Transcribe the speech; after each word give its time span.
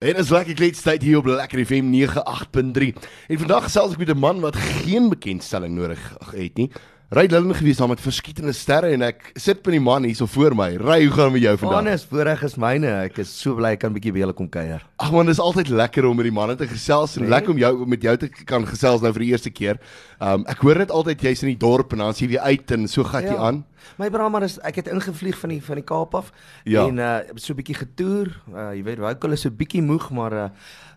En 0.00 0.16
is 0.16 0.30
lekker 0.32 0.54
kletstyd 0.54 1.02
hier 1.02 1.18
op 1.18 1.26
Lekker 1.28 1.60
FM 1.66 1.90
98.3. 1.92 2.86
En 3.28 3.38
vandag 3.38 3.66
gesels 3.66 3.92
ek 3.92 3.98
met 4.00 4.08
'n 4.08 4.18
man 4.18 4.40
wat 4.40 4.56
geen 4.56 5.08
bekendstelling 5.12 5.74
nodig 5.76 6.16
het 6.32 6.56
nie. 6.56 6.70
Ry 7.10 7.24
Lillen 7.26 7.50
gewees 7.58 7.76
daar 7.80 7.88
met 7.90 7.98
verskillende 7.98 8.52
sterre 8.54 8.92
en 8.94 9.02
ek 9.02 9.32
sit 9.42 9.64
by 9.66 9.72
die 9.74 9.80
man 9.82 10.04
hier 10.06 10.14
so 10.14 10.28
voor 10.30 10.54
my. 10.54 10.68
Ry, 10.78 11.00
hoe 11.08 11.14
gaan 11.16 11.32
dit 11.32 11.40
met 11.40 11.42
jou 11.42 11.54
vandag? 11.58 11.80
Hannes, 11.80 12.04
voorreg 12.06 12.44
is 12.46 12.54
myne. 12.62 12.92
Ek 13.08 13.18
is 13.24 13.32
so 13.34 13.56
bly 13.58 13.72
ek 13.74 13.80
kan 13.82 13.90
'n 13.90 13.96
bietjie 13.98 14.12
by 14.14 14.20
julle 14.22 14.32
kom 14.38 14.46
kuier. 14.48 14.84
Ag 15.02 15.10
man, 15.10 15.26
dit 15.26 15.34
is 15.34 15.40
altyd 15.42 15.68
lekker 15.74 16.06
om 16.06 16.14
met 16.16 16.22
die 16.28 16.32
manne 16.32 16.54
te 16.54 16.68
gesels 16.70 17.16
en 17.16 17.22
Nee. 17.22 17.30
lekker 17.30 17.50
om 17.50 17.58
jou 17.58 17.86
met 17.86 18.00
jou 18.02 18.16
te 18.16 18.28
kan 18.28 18.64
gesels 18.64 19.02
nou 19.02 19.12
vir 19.12 19.22
die 19.26 19.32
eerste 19.32 19.50
keer. 19.50 19.80
Um 20.20 20.44
ek 20.46 20.58
hoor 20.62 20.78
net 20.78 20.90
altyd 20.92 21.20
jy's 21.20 21.42
in 21.42 21.48
die 21.48 21.58
dorp 21.58 21.92
en 21.92 21.98
dan 21.98 22.08
as 22.10 22.20
jy 22.20 22.38
uit 22.38 22.70
en 22.70 22.86
so 22.86 23.02
gat 23.02 23.24
jy 23.24 23.34
aan. 23.36 23.64
My 23.98 24.08
braammer 24.08 24.42
is 24.44 24.58
ek 24.62 24.76
het 24.76 24.86
ingevlieg 24.86 25.36
van 25.36 25.50
die 25.50 25.60
van 25.60 25.76
die 25.76 25.84
Kaap 25.84 26.14
af 26.14 26.30
Ja. 26.64 26.86
en 26.86 26.98
uh 26.98 27.20
so 27.34 27.52
'n 27.52 27.56
bietjie 27.56 27.74
getoer. 27.74 28.28
Uh 28.54 28.70
jy 28.76 28.84
weet, 28.84 28.98
Woukel 28.98 29.32
is 29.32 29.40
so 29.40 29.48
'n 29.48 29.56
bietjie 29.56 29.82
moeg, 29.82 30.10
maar 30.12 30.32
uh 30.32 30.48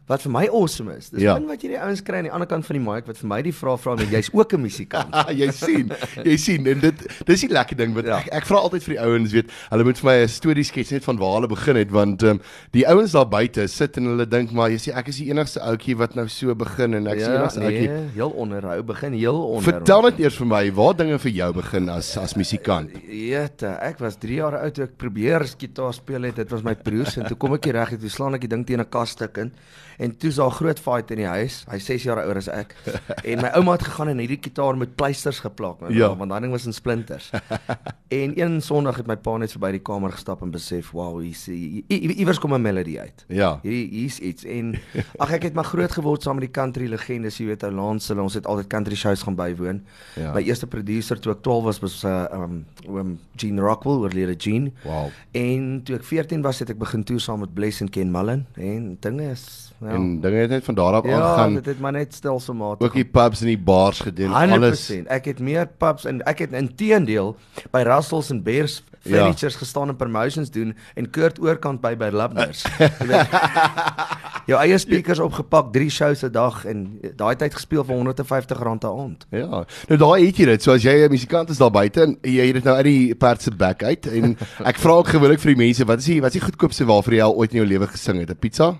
wat 0.07 0.21
vir 0.21 0.31
my 0.31 0.47
awesome 0.51 0.91
is, 0.97 1.09
dis 1.09 1.21
Ja. 1.21 1.34
min 1.39 1.48
wat 1.48 1.62
jy 1.63 1.70
die 1.70 1.80
ouens 1.80 2.02
kry 2.03 2.17
aan 2.17 2.23
die 2.27 2.31
ander 2.31 2.48
kant 2.48 2.66
van 2.66 2.75
die 2.75 2.84
mic 2.84 3.05
wat 3.07 3.17
vir 3.17 3.27
my 3.27 3.41
die 3.41 3.53
vraag 3.55 3.80
vra, 3.80 3.95
want 3.95 4.12
jy's 4.12 4.29
ook 4.34 4.53
'n 4.53 4.62
musikant. 4.62 5.13
Jy 5.41 5.52
sien, 5.52 5.91
jy 6.26 6.35
sien 6.38 6.67
en 6.67 6.79
dit 6.79 7.07
dis 7.26 7.41
die 7.41 7.48
lekker 7.49 7.77
ding 7.77 7.93
wat 7.95 8.05
Ja. 8.05 8.17
ek, 8.20 8.27
ek 8.34 8.45
vra 8.45 8.57
altyd 8.57 8.84
vir 8.84 8.93
die 8.95 9.02
ouens 9.02 9.31
weet, 9.31 9.48
hulle 9.71 9.84
moet 9.84 9.98
vir 9.98 10.09
my 10.12 10.17
'n 10.23 10.27
storie 10.27 10.63
skets 10.63 10.91
net 10.91 11.03
van 11.05 11.17
waar 11.17 11.35
hulle 11.39 11.48
begin 11.48 11.76
het 11.77 11.89
want 11.91 12.23
um, 12.23 12.41
die 12.73 12.85
ouens 12.88 13.12
daar 13.13 13.26
buite 13.29 13.67
sit 13.67 13.98
en 13.98 14.03
hulle 14.05 14.26
dink 14.27 14.52
maar 14.52 14.70
jy 14.70 14.77
sê 14.77 14.93
ek 14.95 15.07
is 15.07 15.17
die 15.17 15.29
enigste 15.31 15.59
ouetjie 15.62 15.95
wat 15.98 16.15
nou 16.15 16.27
so 16.27 16.54
begin 16.55 16.93
en 16.95 17.07
ek 17.07 17.20
ja, 17.20 17.35
enigste 17.40 17.62
ouetjie. 17.62 17.88
nee, 17.88 18.09
heel 18.13 18.29
onder. 18.29 18.62
Hou 18.62 18.84
begin 18.84 19.13
heel 19.13 19.40
onder. 19.41 19.63
Vertel 19.73 20.01
net 20.01 20.20
eers 20.20 20.35
vir 20.35 20.48
my 20.48 20.71
waar 20.71 20.93
dinge 20.95 21.17
vir 21.20 21.31
jou 21.31 21.54
begin 21.54 21.90
as 21.90 22.17
as 22.17 22.34
musikant. 22.35 22.91
Jette, 23.07 23.67
ek 23.81 23.99
was 23.99 24.15
3 24.17 24.35
jaar 24.35 24.55
oud 24.63 24.73
toe 24.73 24.84
ek 24.84 24.98
probeer 24.98 25.48
gitaar 25.57 25.93
speel 25.93 26.23
het. 26.23 26.35
Dit 26.35 26.49
was 26.51 26.62
my 26.63 26.76
broers 26.76 27.17
en 27.17 27.26
toe 27.26 27.38
kom 27.38 27.54
ek 27.54 27.63
hier 27.65 27.73
reg 27.73 27.91
en 27.93 27.99
toe 27.99 28.09
slaan 28.09 28.34
ek 28.35 28.41
die 28.41 28.48
ding 28.49 28.65
teen 28.65 28.79
'n 28.81 28.90
kasstuk 28.90 29.38
in. 29.38 29.51
En 29.97 30.17
toe's 30.17 30.35
daar 30.35 30.47
'n 30.47 30.52
groot 30.52 30.79
fight 30.79 31.11
in 31.11 31.17
die 31.17 31.25
huis. 31.25 31.65
Hy's 31.70 31.85
6 31.85 32.03
jaar 32.03 32.17
ouer 32.25 32.38
as 32.38 32.47
ek. 32.47 32.75
En 33.23 33.37
my 33.41 33.49
ouma 33.55 33.71
het 33.71 33.84
gegaan 33.84 34.07
en 34.07 34.18
hierdie 34.18 34.40
gitaar 34.41 34.77
met 34.77 34.95
pleisters 34.95 35.40
geplak, 35.40 35.79
nou, 35.81 35.93
Ja. 35.93 36.15
want 36.15 36.29
daai 36.29 36.41
ding 36.41 36.51
was 36.51 36.65
in 36.65 36.73
splinters. 36.73 37.29
en 38.07 38.40
een 38.40 38.62
Sondag 38.62 38.95
het 38.98 39.07
my 39.07 39.15
pa 39.15 39.37
net 39.37 39.51
verby 39.51 39.71
die 39.71 39.79
kamer 39.81 40.12
gestap 40.12 40.41
en 40.41 40.51
besef, 40.51 40.91
"Wow, 40.91 41.21
hier's 41.21 41.48
i- 41.48 41.84
i- 41.90 42.13
iewers 42.20 42.40
kom 42.40 42.53
'n 42.53 42.62
melody 42.62 42.98
uit." 42.99 43.26
Ja. 43.27 43.59
Hierdie 43.63 43.90
hier's 43.90 44.20
iets 44.20 44.43
en 44.45 44.76
ag 45.18 45.31
ek 45.31 45.43
het 45.43 45.53
maar 45.53 45.63
groot 45.65 45.91
geword 45.91 46.21
saam 46.23 46.35
met 46.35 46.43
die 46.53 46.62
country 46.62 46.87
legendes, 46.87 47.37
jy 47.37 47.46
weet 47.46 47.63
ou 47.63 47.71
Lance, 47.71 48.07
hulle 48.12 48.21
ons 48.23 48.34
het 48.34 48.46
altyd 48.46 48.68
country 48.68 48.96
shows 48.96 49.23
gaan 49.23 49.35
bywoon. 49.35 49.84
Ja. 50.15 50.34
My 50.34 50.41
eerste 50.41 50.68
producer 50.68 51.20
toe 51.20 51.34
ek 51.34 51.41
12 51.41 51.63
was 51.63 51.79
was 51.79 52.03
uh, 52.03 52.25
um 52.34 52.65
oom 52.87 53.20
Gene 53.35 53.62
Rockwell, 53.62 53.96
oorlede 53.98 54.35
Gene. 54.37 54.71
Wow. 54.84 55.09
En 55.31 55.81
toe 55.84 55.96
ek 55.96 56.03
14 56.03 56.41
was 56.41 56.59
het 56.59 56.70
ek 56.70 56.77
begin 56.79 57.03
toer 57.03 57.20
saam 57.20 57.40
met 57.40 57.53
Bless 57.53 57.81
en 57.81 57.90
Ken 57.90 58.12
Mullen 58.12 58.46
en 58.53 58.98
dinge 58.99 59.31
is 59.31 59.73
ja, 59.85 59.93
En 59.93 60.21
dinge 60.21 60.35
het 60.35 60.49
net 60.49 60.63
van 60.63 60.76
daar 60.76 60.93
af 60.93 61.05
ja 61.05 61.20
aangegaan. 61.21 61.53
dit 61.53 61.65
het 61.65 61.79
maar 61.79 61.91
net 61.91 62.13
stelselmatig. 62.13 62.87
Ook 62.87 62.93
die 62.93 63.05
pubs 63.05 63.41
en 63.41 63.48
die 63.48 63.57
bars 63.57 63.99
gedoen, 63.99 64.31
alles. 64.34 64.90
100%. 64.91 65.07
Ek 65.07 65.25
het 65.25 65.40
meer 65.40 65.67
pubs 65.78 66.06
en 66.06 66.22
ek 66.25 66.40
het 66.40 66.51
inteendeel 66.51 67.35
by 67.72 67.81
Russells 67.81 68.29
en 68.29 68.44
Bears 68.44 68.84
Ja. 69.03 69.17
Furnitures 69.17 69.56
gestaan 69.56 69.90
en 69.90 69.95
promotions 69.95 70.50
doen 70.51 70.75
en 70.95 71.09
Kurt 71.09 71.40
oorkant 71.40 71.81
by 71.81 71.95
by 71.97 72.07
Lubners. 72.13 72.63
Jou 74.50 74.59
eie 74.59 74.78
speakers 74.78 75.19
opgepak, 75.23 75.72
3 75.72 75.90
shows 75.90 76.23
'n 76.23 76.31
dag 76.31 76.66
en 76.66 77.00
daai 77.16 77.35
tyd 77.35 77.53
gespeel 77.53 77.84
vir 77.84 77.95
R150 77.95 78.59
'n 78.59 78.85
aand. 78.88 79.25
Ja. 79.31 79.63
Nou 79.88 79.97
daai 80.00 80.25
het 80.25 80.38
jy 80.38 80.45
dit. 80.45 80.63
So 80.63 80.72
as 80.72 80.84
jy 80.84 81.06
'n 81.06 81.12
musikant 81.12 81.50
is 81.50 81.57
daar 81.57 81.72
buite 81.72 82.01
en 82.01 82.18
jy 82.22 82.45
het 82.45 82.53
dit 82.53 82.63
nou 82.63 82.75
uit 82.75 82.85
die 82.85 83.16
perd 83.16 83.41
se 83.41 83.51
bek 83.51 83.84
uit 83.84 84.07
en 84.07 84.38
ek 84.72 84.78
vra 84.78 84.91
ook 84.91 85.07
gewoonlik 85.07 85.40
vir 85.40 85.56
die 85.56 85.63
mense, 85.66 85.85
wat 85.85 86.00
is 86.00 86.06
die 86.06 86.22
wat 86.22 86.34
is 86.35 86.40
die 86.41 86.47
goedkoopste 86.47 86.85
waarvoor 86.85 87.13
jy 87.13 87.22
al 87.22 87.35
ooit 87.35 87.51
in 87.51 87.57
jou 87.57 87.68
lewe 87.68 87.88
gesing 87.88 88.19
het? 88.19 88.29
'n 88.29 88.40
Pizza? 88.40 88.79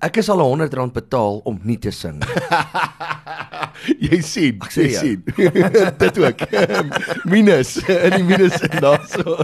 Ek 0.00 0.16
is 0.16 0.28
al 0.28 0.38
R100 0.38 0.92
betaal 0.92 1.40
om 1.44 1.58
nie 1.62 1.78
te 1.78 1.90
sing. 1.90 2.22
jy 4.10 4.20
sien, 4.22 4.58
sê 4.70 4.84
jy 4.86 4.90
jou. 4.92 5.00
sien. 5.00 5.22
dit 6.04 6.18
ook. 6.22 6.44
minus 7.32 7.76
in 7.88 8.16
die 8.16 8.24
minus 8.26 8.58
in 8.60 8.76
daarso. 8.82 9.36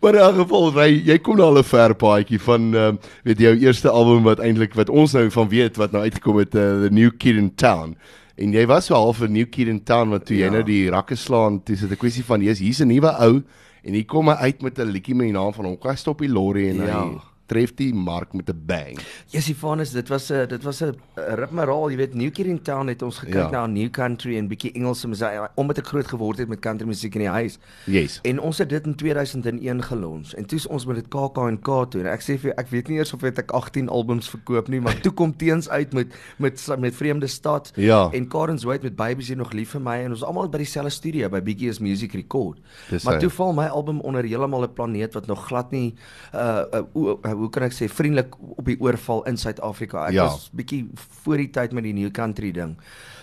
maar 0.00 0.14
in 0.14 0.20
elk 0.22 0.36
geval, 0.42 0.70
jy, 0.82 1.02
jy 1.12 1.18
kom 1.18 1.40
al 1.40 1.58
'n 1.58 1.64
ver 1.64 1.94
paadjie 1.94 2.40
van 2.40 2.74
um, 2.74 2.98
weet 3.24 3.38
jou 3.38 3.54
eerste 3.58 3.90
album 3.90 4.22
wat 4.24 4.40
eintlik 4.40 4.74
wat 4.74 4.88
ons 4.88 5.12
nou 5.12 5.30
van 5.30 5.48
weet 5.48 5.76
wat 5.76 5.92
nou 5.92 6.02
uitgekom 6.02 6.38
het, 6.38 6.54
uh, 6.54 6.86
The 6.86 6.90
New 6.90 7.10
Kid 7.18 7.36
in 7.36 7.54
Town. 7.54 7.96
En 8.38 8.52
jy 8.54 8.66
was 8.66 8.86
so 8.86 8.94
half 8.94 9.20
'n 9.20 9.32
new 9.32 9.46
kid 9.50 9.66
in 9.68 9.82
town 9.82 10.10
want 10.10 10.24
toe 10.26 10.36
jy 10.36 10.44
Ja. 10.44 10.50
nou 10.50 10.62
die 10.62 10.88
rakke 10.90 11.16
slaan, 11.16 11.60
dis 11.64 11.80
dit 11.80 11.90
'n 11.90 11.96
kwessie 11.96 12.24
van 12.24 12.40
jy's 12.40 12.58
hier's 12.60 12.80
'n 12.80 12.86
nuwe 12.88 13.10
ou 13.18 13.42
en 13.84 13.92
hier 13.94 14.04
kom 14.06 14.28
hy 14.28 14.34
uit 14.34 14.62
met 14.62 14.78
'n 14.78 14.90
liedjie 14.92 15.14
met 15.14 15.26
die 15.26 15.32
naam 15.32 15.52
van 15.52 15.64
hom. 15.64 15.76
Kom 15.78 15.96
stop 15.96 16.18
die 16.20 16.28
lorry 16.28 16.68
en 16.70 16.76
Ja. 16.76 17.02
hy 17.04 17.18
tref 17.48 17.72
die 17.78 17.94
mark 17.96 18.32
met 18.36 18.48
'n 18.50 18.60
bang. 18.66 18.98
Jessifanus, 19.32 19.90
dit 19.92 20.08
was 20.08 20.30
'n 20.30 20.46
dit 20.48 20.62
was 20.62 20.82
'n 20.82 20.94
ritmeraal, 21.16 21.90
jy 21.90 21.96
weet, 21.96 22.14
New 22.14 22.30
Kid 22.30 22.46
in 22.46 22.62
Town 22.62 22.86
het 22.88 23.02
ons 23.02 23.18
gekyk 23.18 23.34
Ja. 23.34 23.50
na 23.50 23.66
new 23.66 23.90
country 23.90 24.36
en 24.36 24.48
bietjie 24.48 24.72
Engelse 24.72 25.08
musiek 25.08 25.48
omdat 25.54 25.78
ek 25.78 25.86
groot 25.86 26.06
geword 26.06 26.38
het 26.38 26.48
met 26.48 26.60
country 26.60 26.86
musiek 26.86 27.14
in 27.14 27.20
die 27.20 27.28
huis. 27.28 27.58
Yes. 27.86 28.20
En 28.22 28.40
ons 28.40 28.58
het 28.58 28.68
dit 28.68 28.86
in 28.86 28.94
2001 28.94 29.82
gelons 29.82 30.34
en 30.34 30.44
toe's 30.46 30.66
ons 30.66 30.86
met 30.86 30.96
dit 30.96 31.08
KAK&K 31.08 31.90
toe 31.90 32.00
en 32.00 32.06
ek 32.06 32.20
sê 32.20 32.38
vir 32.38 32.50
jou, 32.50 32.54
ek 32.56 32.68
weet 32.68 32.88
nie 32.88 32.96
eers 32.98 33.12
of 33.14 33.20
het 33.20 33.38
ek 33.38 33.50
18 33.52 33.88
albums 33.88 34.28
verkoop 34.30 34.68
nie, 34.68 34.80
maar 34.80 35.00
toe 35.04 35.12
kom 35.12 35.36
teens 35.36 35.68
uit 35.68 35.92
met 35.92 36.06
met 36.38 36.68
met 36.78 36.94
Vreemde 36.94 37.26
Stad 37.26 37.72
Ja. 37.76 38.10
en 38.12 38.28
Karen 38.28 38.58
White 38.58 38.82
met 38.82 38.96
Babies 38.96 39.28
jy 39.28 39.34
nog 39.36 39.52
lief 39.52 39.70
vir 39.70 39.80
my 39.80 39.96
en 40.04 40.10
ons 40.10 40.22
almal 40.24 40.48
by 40.48 40.58
dieselfde 40.58 40.90
studio 40.90 41.28
by 41.28 41.40
Biggie 41.42 41.68
is 41.68 41.78
Music 41.78 42.12
Record. 42.12 42.58
Dis 42.90 43.04
maar 43.04 43.14
hy. 43.14 43.20
toe 43.20 43.30
val 43.30 43.52
my 43.52 43.66
album 43.66 44.00
onder 44.00 44.22
heeltemal 44.24 44.62
'n 44.62 44.72
planeet 44.72 45.14
wat 45.14 45.26
nog 45.26 45.46
glad 45.46 45.70
nie 45.70 45.94
uh, 46.34 46.64
uh, 46.74 46.80
hoe, 46.92 47.18
uh 47.24 47.32
hoe 47.38 47.50
kan 47.54 47.66
ek 47.68 47.74
sê 47.76 47.88
vriendelik 47.90 48.34
op 48.40 48.64
die 48.66 48.78
oorval 48.80 49.24
in 49.30 49.36
Suid-Afrika. 49.40 50.06
Ek 50.08 50.12
Ja. 50.12 50.24
was 50.24 50.50
bietjie 50.52 50.88
voor 51.24 51.36
die 51.36 51.50
tyd 51.50 51.72
met 51.72 51.84
die 51.84 51.94
new 51.94 52.10
country 52.10 52.52
ding. 52.52 52.76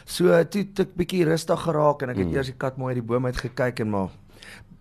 So 0.06 0.44
toe 0.44 0.62
het 0.62 0.80
ek 0.80 0.96
bietjie 0.96 1.26
rustig 1.26 1.60
geraak 1.68 2.02
en 2.02 2.10
ek 2.10 2.18
het 2.18 2.28
mm. 2.28 2.36
eers 2.36 2.52
die 2.52 2.58
kat 2.58 2.78
mooi 2.78 2.94
uit 2.94 3.02
die 3.02 3.08
boom 3.14 3.26
uit 3.26 3.38
gekyk 3.38 3.80
en 3.80 3.90
maar 3.90 4.10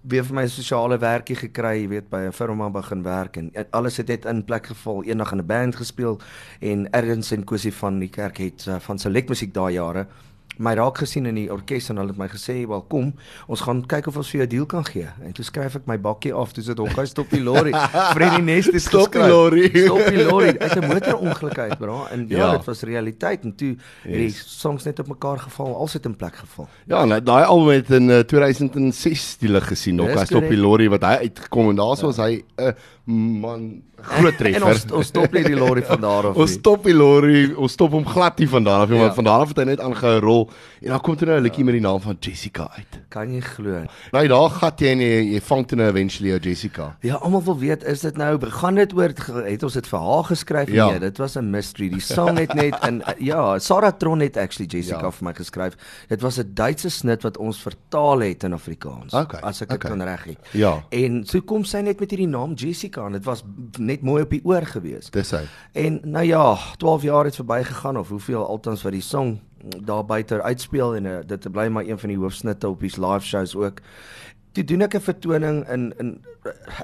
weer 0.05 0.25
vir 0.25 0.37
my 0.37 0.44
sosiale 0.53 0.99
werkie 1.00 1.37
gekry, 1.37 1.78
jy 1.81 1.89
weet 1.89 2.11
by 2.11 2.27
'n 2.27 2.33
firma 2.33 2.69
begin 2.71 3.03
werk 3.03 3.37
en 3.37 3.50
alles 3.73 3.97
het 3.97 4.09
net 4.09 4.27
in 4.27 4.44
plek 4.44 4.67
geval. 4.67 5.03
Eendag 5.05 5.33
in 5.33 5.39
'n 5.41 5.47
band 5.47 5.77
gespeel 5.77 6.21
en 6.61 6.91
Ergens 6.93 7.33
en 7.33 7.44
Kosie 7.44 7.73
van 7.73 7.99
die 7.99 8.11
kerk 8.11 8.37
het 8.39 8.67
uh, 8.69 8.78
van 8.78 8.99
Select 8.99 9.28
Musiek 9.28 9.55
daai 9.55 9.73
jare 9.75 10.06
my 10.59 10.75
raak 10.75 10.98
gesien 10.98 11.26
in 11.26 11.34
die 11.34 11.50
orkes 11.53 11.88
en 11.91 11.97
hulle 11.97 12.09
het 12.09 12.19
my 12.19 12.28
gesê, 12.28 12.66
"Wel 12.69 12.82
kom, 12.88 13.15
ons 13.48 13.60
gaan 13.60 13.87
kyk 13.87 14.06
of 14.06 14.16
ons 14.16 14.31
vir 14.31 14.38
jou 14.41 14.47
deal 14.47 14.66
kan 14.66 14.84
gee." 14.84 15.06
En 15.25 15.32
toe 15.32 15.44
skryf 15.44 15.75
ek 15.76 15.87
my 15.87 15.98
bakkie 15.98 16.32
af, 16.32 16.53
toe 16.53 16.62
sit 16.65 16.78
hokkie 16.78 17.06
stop 17.06 17.31
die 17.31 17.42
lorry. 17.42 17.72
Freddy 18.15 18.41
Nest 18.42 18.69
is 18.75 18.84
Stop 18.84 19.12
die 19.12 19.20
geskryf. 19.20 19.31
lorry. 19.32 19.69
Stop 19.84 20.06
die 20.06 20.25
lorry. 20.25 20.56
Uit 20.59 20.76
'n 20.76 20.87
motorongeluk 20.87 21.59
uit, 21.59 21.78
bra. 21.78 22.06
En 22.10 22.26
ja, 22.28 22.37
Ja. 22.37 22.47
ja, 22.47 22.56
dit 22.56 22.64
was 22.66 22.82
realiteit 22.82 23.43
en 23.44 23.54
toe 23.54 23.76
het 24.03 24.12
die 24.12 24.22
Yes. 24.31 24.60
songs 24.60 24.84
net 24.84 24.98
op 24.98 25.09
mekaar 25.09 25.38
geval, 25.38 25.76
alles 25.76 25.93
het 25.93 26.04
in 26.04 26.16
plek 26.16 26.37
geval. 26.37 26.69
Ja, 26.87 27.04
nou 27.04 27.22
daai 27.22 27.44
album 27.44 27.69
het 27.75 27.91
in 27.91 28.09
uh, 28.09 28.19
2006 28.20 29.37
die 29.38 29.48
lig 29.48 29.66
gesien 29.69 29.98
Hy 29.98 30.25
stop 30.25 30.48
die 30.48 30.56
lorry 30.59 30.88
wat 30.88 31.03
hy 31.03 31.16
uitgekom 31.28 31.70
en 31.70 31.76
daarso 31.76 32.06
was 32.06 32.16
hy 32.16 32.43
'n 32.59 32.62
uh, 32.62 32.72
man 33.06 33.82
groot 34.00 34.37
treffer. 34.38 34.62
En 34.62 34.69
ons 34.72 34.84
ons 34.92 35.06
stop 35.06 35.32
net 35.32 35.44
die 35.47 35.56
lorry 35.56 35.82
van 35.84 36.00
daar 36.00 36.26
af. 36.31 36.37
Ons 36.37 36.50
nie. 36.50 36.59
stop 36.59 36.84
die 36.84 36.94
lorry, 36.94 37.53
ons 37.56 37.72
stop 37.72 37.91
hom 37.92 38.04
glad 38.09 38.38
nie 38.38 38.48
van 38.48 38.65
daar 38.65 38.81
af 38.84 38.88
nie, 38.88 38.97
Ja. 38.98 39.03
want 39.04 39.15
van 39.15 39.25
daar 39.25 39.41
af 39.44 39.48
het 39.48 39.59
hy 39.59 39.65
net 39.65 39.81
aangehou 39.81 40.20
rol 40.20 40.50
en 40.82 40.88
dan 40.88 41.00
kom 41.00 41.16
toe 41.16 41.26
nou 41.28 41.38
'n 41.38 41.43
liedjie 41.43 41.64
met 41.64 41.75
die 41.75 41.81
naam 41.84 42.00
van 42.00 42.16
Jessica 42.20 42.69
uit. 42.76 43.00
Kan 43.09 43.32
jy 43.34 43.41
glo? 43.41 43.84
Nou 44.12 44.26
daar 44.28 44.50
gat 44.50 44.81
jy 44.81 44.88
en 44.88 44.98
jy, 45.00 45.32
jy 45.34 45.41
vang 45.41 45.66
toe 45.69 45.76
nou 45.78 45.88
eventually 45.88 46.28
jou 46.31 46.38
Jessica. 46.41 46.97
Ja, 47.03 47.14
almal 47.14 47.43
wil 47.44 47.59
weet, 47.59 47.84
is 47.84 48.00
dit 48.00 48.16
nou 48.16 48.38
gaan 48.50 48.75
dit 48.75 48.93
oor 48.94 49.12
het 49.44 49.62
ons 49.62 49.72
dit 49.72 49.87
vir 49.87 49.98
haar 50.00 50.25
geskryf? 50.25 50.69
Ja. 50.70 50.91
Nee, 50.91 50.98
dit 50.98 51.19
was 51.19 51.37
'n 51.37 51.50
mystery. 51.50 51.88
Die 51.91 52.00
song 52.00 52.37
het 52.38 52.54
net 52.54 52.75
in 52.87 53.03
ja, 53.31 53.59
Sarah 53.59 53.93
Tron 53.98 54.20
het 54.20 54.37
actually 54.37 54.66
Jessica 54.70 55.00
Ja. 55.03 55.10
vir 55.10 55.25
my 55.25 55.32
geskryf. 55.34 55.75
Dit 56.09 56.20
was 56.22 56.38
'n 56.38 56.50
Duitse 56.54 56.88
snit 56.91 57.22
wat 57.22 57.37
ons 57.38 57.59
vertaal 57.60 58.19
het 58.20 58.44
in 58.44 58.53
Afrikaans. 58.53 59.12
Okay, 59.14 59.41
As 59.43 59.60
ek 59.62 59.69
dit 59.69 59.76
okay. 59.76 59.91
kan 59.91 60.03
reg 60.03 60.25
het. 60.25 60.38
Ja. 60.53 60.84
En 60.91 61.25
so 61.26 61.41
kom 61.41 61.64
sy 61.64 61.78
net 61.81 62.00
met 62.00 62.10
hierdie 62.10 62.28
naam 62.28 62.54
Jessica 62.54 62.94
en 62.97 63.12
dit 63.12 63.25
was 63.25 63.43
net 63.78 64.03
mooi 64.03 64.22
op 64.22 64.31
die 64.31 64.44
oor 64.44 64.66
gewees. 64.66 65.10
Dis 65.10 65.31
hy. 65.31 65.43
En 65.72 66.00
nou 66.03 66.25
ja, 66.25 66.56
12 66.77 67.02
jaar 67.02 67.25
het 67.25 67.35
verbygegaan 67.35 67.99
of 67.99 68.08
hoeveel 68.08 68.46
altans 68.46 68.82
wat 68.82 68.93
die 68.93 69.02
song 69.02 69.41
daar 69.85 70.05
buite 70.05 70.43
uitspeel 70.43 70.94
en 70.94 71.05
uh, 71.05 71.19
dit 71.26 71.52
bly 71.52 71.67
maar 71.67 71.85
een 71.85 71.99
van 71.99 72.08
die 72.08 72.19
hoofsnitte 72.19 72.69
op 72.69 72.81
die 72.81 72.93
live 73.00 73.26
shows 73.26 73.56
ook. 73.56 73.81
Toe 74.55 74.62
doen 74.65 74.83
ek 74.87 74.95
'n 74.95 75.01
vertoning 75.01 75.65
in 75.69 75.93
in 75.99 76.21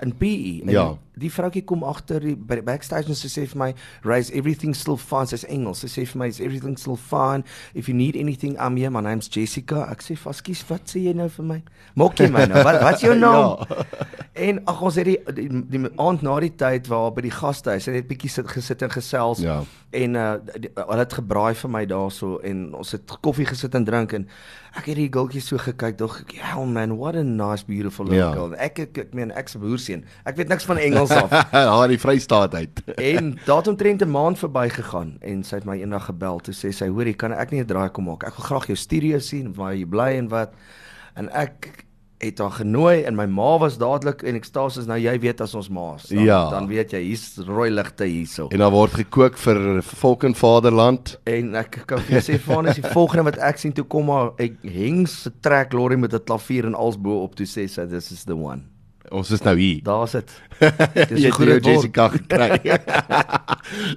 in 0.03 0.13
PE 0.17 0.63
en 0.65 0.71
Ja. 0.73 0.97
die 1.21 1.31
vroutjie 1.31 1.63
kom 1.65 1.83
agter 1.85 2.19
die 2.21 2.35
by 2.35 2.55
die 2.55 2.63
backstage 2.63 3.09
en 3.09 3.15
sy 3.15 3.29
sê 3.29 3.47
vir 3.47 3.59
my, 3.59 3.75
"Raise 4.03 4.33
everything 4.33 4.75
still 4.75 4.97
fine." 4.97 5.27
Sy's 5.27 5.45
Engels. 5.45 5.79
Sy 5.81 5.87
sê 5.87 6.07
vir 6.07 6.19
my, 6.19 6.27
"Is 6.29 6.41
everything 6.41 6.77
still 6.79 6.97
fine? 6.97 7.45
If 7.75 7.87
you 7.89 7.95
need 7.95 8.17
anything, 8.17 8.57
I'm 8.59 8.77
here. 8.77 8.91
My 8.91 9.01
name's 9.03 9.29
Jessica." 9.29 9.87
Ek 9.91 10.01
sê, 10.03 10.17
"Faskies, 10.17 10.65
wat 10.69 10.81
sê 10.87 11.01
jy 11.05 11.13
nou 11.15 11.29
vir 11.29 11.45
my? 11.45 11.63
Maak 11.97 12.17
jy 12.19 12.29
my 12.31 12.47
nou? 12.47 12.63
Wat 12.65 12.81
wat's 12.83 13.03
jou 13.03 13.15
naam?" 13.27 13.59
Ja. 13.69 13.85
En 14.35 14.65
ag 14.67 14.83
ons 14.83 14.95
het 14.97 15.05
die 15.05 15.19
die, 15.35 15.49
die 15.69 15.89
aand 15.99 16.23
na 16.23 16.41
die 16.41 16.57
tyd 16.57 16.87
waar 16.89 17.13
by 17.13 17.21
die 17.23 17.31
gastehuis 17.31 17.85
het 17.87 17.95
net 17.95 18.09
bietjie 18.09 18.31
sit 18.31 18.47
gesit 18.49 18.83
en 18.83 18.91
gesels 18.91 19.39
Ja. 19.41 19.63
en 19.93 20.15
uh 20.15 20.37
die- 20.61 20.71
hulle 20.75 20.99
het 20.99 21.13
gebraai 21.13 21.55
vir 21.55 21.71
my 21.71 21.85
daarso 21.87 22.39
en 22.43 22.75
ons 22.75 22.93
het 22.93 23.03
koffie 23.21 23.45
gesit 23.47 23.75
en 23.75 23.85
drink 23.85 24.13
en 24.13 24.27
ek 24.77 24.85
het 24.87 24.97
die 24.97 25.09
gultjie 25.11 25.41
so 25.41 25.57
gekyk 25.59 25.99
dog 25.99 26.21
ek, 26.21 26.33
"Ja 26.37 26.65
man, 26.65 26.97
what 26.99 27.15
a 27.17 27.23
nice 27.23 27.65
beautiful 27.65 28.07
Ja. 28.07 28.11
little 28.13 28.33
girl. 28.33 28.55
Ek 28.59 28.79
ek, 28.79 28.99
ek 28.99 29.15
meen 29.15 29.31
ek's 29.33 29.55
'n 29.57 29.61
boerseun. 29.61 30.05
Ek 30.25 30.37
weet 30.37 30.49
niks 30.49 30.65
van 30.65 30.77
Engels 30.79 31.11
af. 31.11 31.31
Haar 31.53 31.89
die 31.89 31.99
Vrystaat 31.99 32.55
uit. 32.55 32.83
en 33.15 33.39
daar 33.47 33.57
het 33.57 33.69
omtrent 33.69 34.03
'n 34.03 34.11
maand 34.11 34.39
verbygegaan 34.39 35.17
en 35.21 35.43
sy 35.45 35.55
het 35.57 35.65
my 35.65 35.77
eendag 35.81 36.05
gebel 36.07 36.39
toe 36.41 36.55
sê 36.55 36.71
sy 36.73 36.89
hoorie 36.89 37.15
kan 37.15 37.33
ek 37.33 37.51
nie 37.51 37.61
'n 37.61 37.67
draai 37.67 37.89
kom 37.91 38.05
maak. 38.05 38.23
Ek 38.25 38.37
wil 38.37 38.45
graag 38.47 38.67
jou 38.67 38.77
studio 38.77 39.19
sien 39.19 39.55
waar 39.55 39.75
jy 39.75 39.85
bly 39.87 40.17
en 40.19 40.29
wat. 40.29 40.53
En 41.17 41.29
ek 41.33 41.85
het 42.21 42.39
haar 42.39 42.51
genooi 42.53 43.03
en 43.09 43.17
my 43.17 43.25
ma 43.27 43.59
was 43.59 43.79
dadelik 43.81 44.23
en 44.29 44.37
ek 44.37 44.45
staan 44.45 44.71
soos 44.71 44.87
nou 44.87 44.99
jy 45.01 45.15
weet 45.23 45.41
as 45.41 45.55
ons 45.57 45.69
ma's 45.73 46.09
dan, 46.11 46.25
Ja. 46.25 46.51
dan 46.51 46.67
weet 46.69 46.93
jy 46.93 47.01
hier's 47.03 47.39
rooi 47.47 47.71
ligte 47.71 48.05
hierso. 48.05 48.49
En 48.53 48.59
daar 48.59 48.71
word 48.71 48.93
gekook 48.93 49.39
vir 49.39 49.83
volk 49.83 50.25
en 50.25 50.35
vaderland. 50.35 51.19
En 51.25 51.55
ek 51.55 51.83
kan 51.87 51.99
vir 51.99 52.21
jou 52.21 52.25
sê 52.37 52.41
van 52.45 52.69
is 52.69 52.77
die 52.77 52.85
volgende 52.99 53.25
wat 53.31 53.39
ek 53.39 53.59
sien 53.59 53.73
toe 53.73 53.85
kom 53.85 54.05
maar 54.13 54.33
ek 54.39 54.61
heng 54.63 55.07
se 55.09 55.31
trek 55.41 55.73
lorry 55.73 55.97
met 55.97 56.13
'n 56.15 56.25
klavier 56.25 56.67
en 56.67 56.75
als 56.75 56.97
bo 57.01 57.23
op 57.23 57.35
toe 57.35 57.47
sê 57.47 57.67
sy 57.69 57.87
this 57.87 58.13
is 58.13 58.25
the 58.25 58.37
one. 58.37 58.63
Ons 59.11 59.31
is 59.35 59.43
nou 59.43 59.57
hier. 59.59 59.81
Daar's 59.83 60.13
dit. 60.15 60.33
Jy 61.19 61.31
het 61.31 61.39
jou 61.39 61.59
Jessica 61.67 62.09
gekry. 62.15 62.61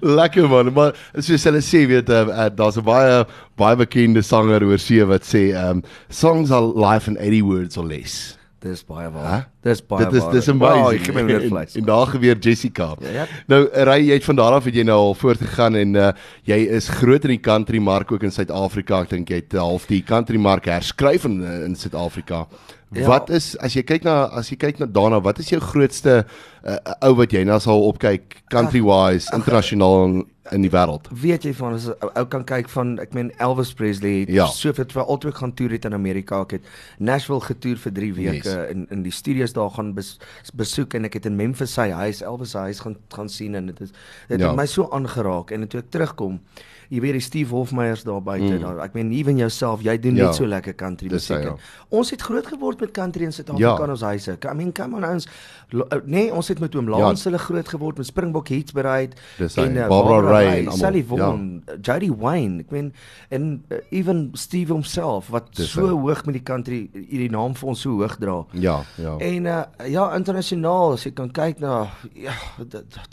Lekker 0.01 0.47
man, 0.49 0.71
maar 0.73 0.95
soos 1.21 1.45
hulle 1.49 1.61
sê, 1.61 1.83
weet 1.89 2.09
uh, 2.09 2.23
uh, 2.27 2.47
daar's 2.53 2.77
'n 2.81 2.85
baie 2.87 3.25
baie 3.59 3.75
bekende 3.77 4.23
sanger 4.25 4.63
oor 4.65 4.79
see 4.81 5.03
wat 5.05 5.21
sê 5.27 5.51
um 5.53 5.83
songs 6.09 6.51
are 6.51 6.65
life 6.65 7.07
in 7.07 7.17
80 7.17 7.43
words 7.45 7.77
or 7.77 7.85
less. 7.85 8.37
Dis 8.63 8.79
baie 8.87 9.09
waar. 9.11 9.49
Dis 9.61 9.81
baie 9.83 10.05
Dit 10.05 10.13
is 10.13 10.23
waar. 10.23 10.33
dis 10.33 10.47
Wow, 10.47 10.65
amazing. 10.65 10.99
ek 10.99 11.05
gee 11.05 11.13
my 11.13 11.23
weer 11.27 11.47
vleis. 11.49 11.75
En 11.75 11.83
daar 11.83 12.07
gebeur 12.07 12.37
Jessica. 12.39 12.95
Ja, 13.03 13.09
ja. 13.11 13.25
Nou 13.51 13.67
ry 13.89 13.97
jy 14.07 14.13
het 14.13 14.23
van 14.23 14.35
daar 14.39 14.55
af 14.55 14.63
het 14.69 14.75
jy 14.75 14.85
nou 14.87 14.97
al 15.09 15.17
voortgegaan 15.19 15.75
en 15.75 15.95
uh, 15.99 16.11
jy 16.47 16.61
is 16.71 16.87
groot 16.87 17.25
in 17.27 17.35
die 17.35 17.43
country 17.43 17.79
mark 17.83 18.11
ook 18.11 18.23
in 18.23 18.31
Suid-Afrika. 18.31 19.01
Ek 19.03 19.09
dink 19.09 19.29
jy 19.29 19.41
het 19.43 19.57
half 19.59 19.85
die 19.91 20.01
country 20.01 20.39
mark 20.39 20.65
herskryf 20.71 21.25
in 21.27 21.41
uh, 21.43 21.65
in 21.67 21.75
Suid-Afrika. 21.75 22.47
Ja. 22.93 23.07
Wat 23.07 23.29
is 23.29 23.57
as 23.57 23.73
jy 23.73 23.81
kyk 23.83 24.03
na 24.03 24.27
as 24.37 24.49
jy 24.51 24.57
kyk 24.57 24.79
na 24.79 24.85
daarna, 24.85 25.21
wat 25.23 25.39
is 25.39 25.49
jou 25.49 25.59
grootste 25.61 26.25
uh, 26.65 26.77
ou 27.01 27.15
wat 27.15 27.31
jy 27.33 27.43
nou 27.43 27.59
sal 27.59 27.81
opkyk 27.87 28.43
country 28.53 28.81
wise 28.85 29.31
internasionaal 29.33 30.03
in, 30.05 30.25
in 30.51 30.61
die 30.61 30.69
wêreld? 30.69 31.07
Weet 31.09 31.43
jy 31.47 31.53
van 31.57 31.73
as 31.73 31.87
ou 31.89 32.25
kan 32.29 32.43
kyk 32.45 32.69
van 32.69 32.99
ek 32.99 33.13
meen 33.17 33.31
Elvis 33.41 33.73
Presley 33.73 34.19
het 34.25 34.29
Ja. 34.35 34.45
soveel 34.47 34.85
terwyl 34.85 35.07
altyd 35.09 35.35
gaan 35.35 35.53
toer 35.53 35.71
het 35.71 35.85
in 35.85 35.93
Amerika. 35.93 36.41
Ek 36.41 36.51
het 36.59 36.69
Nashville 36.99 37.41
getoer 37.41 37.77
vir 37.77 37.91
3 37.93 38.13
weke 38.13 38.33
Yes. 38.49 38.69
in 38.71 38.85
in 38.91 39.03
die 39.03 39.11
studios 39.11 39.53
daar 39.53 39.69
gaan 39.71 39.93
bes, 39.93 40.19
besoek 40.53 40.93
en 40.93 41.05
ek 41.05 41.13
het 41.13 41.25
in 41.25 41.35
Memphis 41.35 41.73
sy 41.73 41.89
huis 41.89 42.21
Elvis 42.21 42.51
se 42.51 42.57
huis 42.57 42.79
gaan 42.79 42.95
gaan 43.09 43.29
sien 43.29 43.55
en 43.55 43.65
dit 43.67 43.81
is 43.81 43.91
dit 44.29 44.39
Ja. 44.39 44.47
het 44.49 44.55
my 44.55 44.65
so 44.67 44.89
aangeraak 44.91 45.51
en 45.51 45.67
toe 45.67 45.79
ek 45.79 45.89
terugkom 45.89 46.39
Jy 46.89 46.99
weet 46.99 47.11
die 47.17 47.21
Steve 47.21 47.55
Hofmeyers 47.55 48.03
daar 48.03 48.21
buite 48.23 48.53
mm. 48.53 48.61
daar. 48.61 48.79
Ek 48.85 48.93
meen 48.93 49.11
ewen 49.11 49.37
jouself, 49.37 49.81
jy 49.81 49.97
doen 49.99 50.15
Ja. 50.15 50.25
net 50.25 50.35
so 50.35 50.45
lekker 50.45 50.75
country 50.75 51.09
musiek. 51.11 51.43
ja. 51.43 51.55
Ons 51.89 52.09
het 52.11 52.21
groot 52.21 52.47
geword 52.47 52.79
met 52.79 52.91
country 52.91 53.23
in 53.23 53.31
Suid-Afrika 53.31 53.77
Ja. 53.77 53.83
in 53.83 53.89
ons 53.89 54.01
huise. 54.01 54.37
I 54.51 54.53
mean, 54.53 54.71
come 54.71 54.95
on 54.95 55.05
ons 55.05 55.27
uh, 55.73 55.81
nee, 56.05 56.33
ons 56.33 56.47
het 56.47 56.59
met 56.59 56.75
oom 56.75 56.89
Lance 56.89 57.23
hulle 57.27 57.37
groot 57.37 57.67
geword 57.67 57.97
met 57.97 58.05
Springbok 58.05 58.47
Hits 58.47 58.71
bereid 58.71 59.15
en 59.39 59.75
uh, 59.75 59.87
Barbara 59.87 60.21
Ray. 60.29 60.67
Sally 60.71 61.03
Vaughan, 61.03 61.51
ja. 61.52 61.52
Jody 61.81 62.11
Wayne, 62.11 62.59
ek 62.63 62.71
meen 62.71 62.91
en 63.33 63.63
uh, 63.69 63.77
even 63.89 64.29
Steve 64.33 64.73
homself 64.73 65.29
wat 65.33 65.51
Dis 65.55 65.71
so 65.71 65.87
hy. 65.87 65.93
hoog 65.93 66.25
met 66.25 66.37
die 66.37 66.43
country 66.43 66.79
hierdie 66.93 67.31
naam 67.33 67.55
vir 67.57 67.69
ons 67.73 67.81
so 67.85 67.97
hoog 67.99 68.17
dra. 68.21 68.39
Ja, 68.53 68.79
ja. 69.01 69.15
En 69.17 69.45
uh, 69.49 69.61
ja, 69.89 70.07
internasionaal 70.17 70.97
as 70.97 71.05
jy 71.07 71.13
kan 71.17 71.31
kyk 71.33 71.59
na 71.63 71.87
ja, 72.13 72.33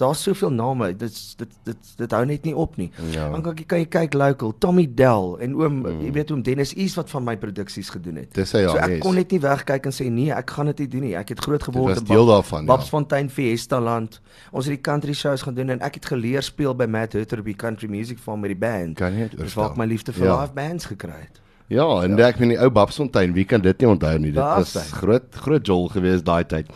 daar's 0.01 0.23
soveel 0.23 0.51
name. 0.51 0.93
Dit 0.97 1.17
dit 1.39 1.57
dit 1.65 1.93
dit 1.97 2.17
hou 2.17 2.25
net 2.27 2.45
nie 2.45 2.55
op 2.57 2.77
nie. 2.81 2.91
Ja. 3.15 3.31
Dan 3.33 3.43
kan 3.47 3.57
jy 3.57 3.67
kan 3.71 3.85
jy 3.85 3.89
kyk 3.91 4.15
local, 4.19 4.55
Tommy 4.59 4.87
Dell 4.87 5.37
en 5.41 5.55
oom 5.59 5.81
mm. 5.85 6.03
jy 6.07 6.13
weet 6.19 6.33
oom 6.35 6.43
Dennis 6.47 6.75
East 6.77 6.99
wat 7.01 7.11
van 7.13 7.25
my 7.27 7.37
produksies 7.41 7.91
gedoen 7.95 8.23
het. 8.25 8.33
Dis 8.37 8.53
hy, 8.57 8.65
ja, 8.67 8.75
So 8.75 8.79
ek 8.83 8.97
yes. 8.97 9.03
kon 9.05 9.17
net 9.19 9.33
nie 9.35 9.41
wegkyk 9.43 9.89
en 9.89 9.95
sê 9.95 10.09
nee, 10.13 10.31
ek 10.35 10.51
gaan 10.57 10.71
dit 10.73 10.85
nie 10.85 10.91
doen 10.95 11.07
nie. 11.09 11.15
Ek 11.19 11.33
het 11.35 11.43
groot 11.45 11.63
geword 11.63 12.03
in 12.03 12.07
Bab- 12.09 12.27
daarvan, 12.31 12.65
ja. 12.67 12.71
Babsfontein 12.75 13.31
Fiesta 13.33 13.81
land. 13.81 14.21
Ons 14.51 14.69
het 14.69 14.77
die 14.77 14.85
country 14.85 15.15
shows 15.17 15.43
gaan 15.47 15.57
doen 15.57 15.71
en 15.77 15.81
ek 15.87 16.01
het 16.01 16.11
geleer 16.13 16.45
speel 16.47 16.75
by 16.77 16.87
Matt 16.91 17.17
Hutter 17.19 17.43
by 17.43 17.55
Country 17.59 17.89
Music 17.91 18.19
Farm 18.19 18.45
die 18.51 18.59
band. 18.59 18.97
Kan 19.01 19.15
jy 19.17 19.29
dit 19.31 19.39
Dis 19.41 19.55
waar 19.59 19.71
ek 19.73 19.79
my 19.81 19.87
liefde 19.91 20.13
vir 20.17 20.27
Ja. 20.27 20.41
live 20.43 20.53
bands 20.57 20.89
gekry 20.91 21.21
het. 21.27 21.41
Ja, 21.71 21.87
en 22.03 22.17
ja. 22.19 22.27
ek 22.33 22.41
meen 22.43 22.51
die 22.57 22.59
ou 22.59 22.67
Babsfontein, 22.75 23.33
wie 23.37 23.45
kan 23.47 23.63
dit 23.63 23.79
nie 23.79 23.87
onthou 23.89 24.17
nie? 24.19 24.33
Dit 24.35 24.43
was 24.43 24.73
groot 24.99 25.29
groot 25.45 25.67
jol 25.71 25.87
geweest 25.93 26.25
daai 26.27 26.43
tyd. 26.51 26.67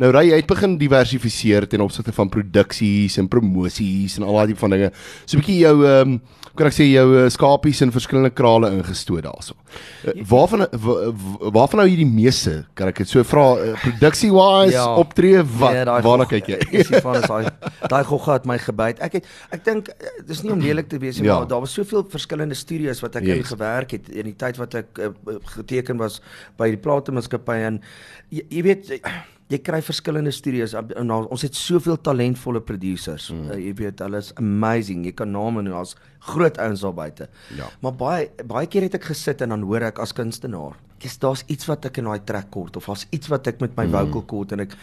Nou 0.00 0.08
ry 0.14 0.24
jy 0.30 0.36
het 0.40 0.48
begin 0.48 0.78
diversifiseer 0.80 1.66
ten 1.68 1.80
opsigte 1.84 2.12
van 2.16 2.30
produksies 2.32 3.18
en 3.20 3.28
promosies 3.28 4.16
en 4.18 4.24
al 4.24 4.40
daai 4.40 4.46
tipe 4.54 4.62
van 4.64 4.70
dinge. 4.76 4.90
So 5.26 5.36
'n 5.36 5.40
bietjie 5.42 5.58
jou 5.66 5.76
ehm 5.84 6.08
um, 6.16 6.20
kan 6.58 6.66
ek 6.66 6.72
sê 6.74 6.88
jou 6.90 7.06
uh, 7.14 7.28
skapies 7.30 7.80
in 7.84 7.92
verskillende 7.94 8.30
krale 8.34 8.70
ingestoot 8.74 9.22
daarso. 9.22 9.54
Uh, 10.02 10.10
waarvan 10.26 10.64
wa- 10.72 11.12
wa- 11.12 11.50
waarvan 11.54 11.80
hou 11.84 11.86
jy 11.88 11.96
die 12.00 12.06
meeste? 12.10 12.64
Kan 12.74 12.88
ek 12.88 12.96
dit 13.04 13.08
so 13.08 13.22
vra 13.22 13.44
uh, 13.62 13.74
produksie 13.78 14.32
wise 14.32 14.72
Ja. 14.74 14.86
optree 14.96 15.42
wat 15.44 15.72
Nee, 15.72 15.84
waarna 15.84 16.24
kyk 16.26 16.46
jy? 16.48 16.58
Is 16.80 16.88
die 16.88 17.00
van 17.00 17.14
is 17.20 17.28
daai 17.28 17.46
daai 17.88 18.02
gogga 18.04 18.32
het 18.32 18.46
my 18.46 18.58
gebyt. 18.58 18.98
Ek 19.00 19.12
het 19.12 19.24
ek 19.52 19.64
dink 19.64 19.88
eh, 19.88 20.08
dis 20.26 20.42
nie 20.42 20.50
om 20.52 20.58
lelik 20.58 20.88
te 20.88 20.98
wees 20.98 21.18
nie, 21.20 21.28
Ja. 21.28 21.38
maar 21.38 21.46
daar 21.48 21.60
was 21.60 21.72
soveel 21.78 22.02
verskillende 22.10 22.54
studios 22.54 23.00
wat 23.02 23.14
ek 23.16 23.24
Yes. 23.28 23.36
in 23.38 23.44
gewerk 23.44 23.90
het 23.92 24.08
in 24.08 24.24
die 24.24 24.34
tyd 24.38 24.60
wat 24.60 24.76
ek 24.82 25.02
uh, 25.02 25.10
geteken 25.56 25.98
was 26.00 26.20
by 26.60 26.70
die 26.72 26.80
platemaatskappy 26.80 27.58
en 27.68 27.82
jy, 28.30 28.44
jy 28.48 28.62
weet 28.66 28.92
jy, 28.92 29.00
jy 29.48 29.60
kry 29.64 29.80
verskillende 29.84 30.32
studios 30.34 30.74
en 30.76 31.12
ons 31.16 31.44
het 31.44 31.56
soveel 31.56 31.96
talentvolle 32.04 32.60
producers. 32.64 33.30
Mm. 33.32 33.46
Uh, 33.48 33.60
jy 33.62 33.74
weet 33.80 34.02
hulle 34.04 34.20
is 34.20 34.32
amazing. 34.40 35.06
Jy 35.08 35.14
kan 35.16 35.32
name 35.32 35.62
noem, 35.62 35.74
daar's 35.78 35.96
groot 36.28 36.58
ouens 36.60 36.84
daar 36.84 36.96
buite. 36.96 37.28
Ja. 37.56 37.70
Maar 37.84 37.96
baie 38.00 38.48
baie 38.48 38.68
keer 38.70 38.88
het 38.88 38.98
ek 38.98 39.08
gesit 39.12 39.44
en 39.44 39.56
dan 39.56 39.64
hoor 39.68 39.88
ek 39.88 40.02
as 40.04 40.12
kunstenaar, 40.16 40.76
dis 41.02 41.16
daar's 41.22 41.44
iets 41.48 41.68
wat 41.70 41.88
ek 41.88 42.02
in 42.02 42.10
daai 42.10 42.24
trek 42.28 42.50
kort 42.54 42.76
of 42.76 42.90
daar's 42.90 43.06
iets 43.14 43.30
wat 43.32 43.48
ek 43.48 43.62
met 43.64 43.76
my 43.78 43.86
mm. 43.88 43.96
vocal 43.96 44.26
kort 44.34 44.52
en 44.56 44.66
ek 44.66 44.76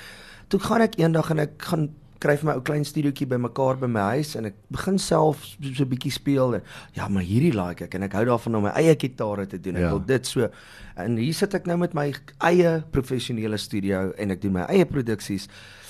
toe 0.50 0.62
gaan 0.62 0.86
ek 0.86 0.98
eendag 1.02 1.32
en 1.34 1.46
ek 1.46 1.56
gaan 1.70 1.90
kry 2.20 2.36
vir 2.38 2.46
my 2.50 2.54
ou 2.56 2.62
klein 2.62 2.86
studiootjie 2.86 3.28
bymekaar 3.28 3.78
by 3.82 3.88
my 3.88 4.00
huis 4.16 4.36
en 4.36 4.46
ek 4.46 4.56
begin 4.72 4.98
self 5.00 5.44
so, 5.44 5.58
so 5.74 5.84
'n 5.84 5.90
bietjie 5.90 6.12
speel 6.12 6.56
en 6.56 6.62
ja, 6.94 7.08
maar 7.08 7.24
hierdie 7.24 7.54
like 7.54 7.84
ek 7.86 7.96
en 7.96 8.04
ek 8.04 8.14
hou 8.14 8.26
daarvan 8.26 8.56
om 8.56 8.64
my 8.64 8.72
eie 8.76 8.96
gitare 8.96 9.46
te 9.48 9.58
doen. 9.60 9.76
Ek 9.76 9.82
Ja. 9.82 9.90
wil 9.90 10.00
dit 10.06 10.26
so 10.26 10.50
en 10.98 11.18
hier 11.18 11.34
sit 11.34 11.54
ek 11.54 11.66
nou 11.68 11.78
met 11.78 11.94
my 11.94 12.14
eie 12.42 12.84
professionele 12.92 13.58
studio 13.58 14.12
en 14.18 14.32
ek 14.32 14.42
doen 14.42 14.54
my 14.54 14.66
eie 14.70 14.86
produksies. 14.86 15.48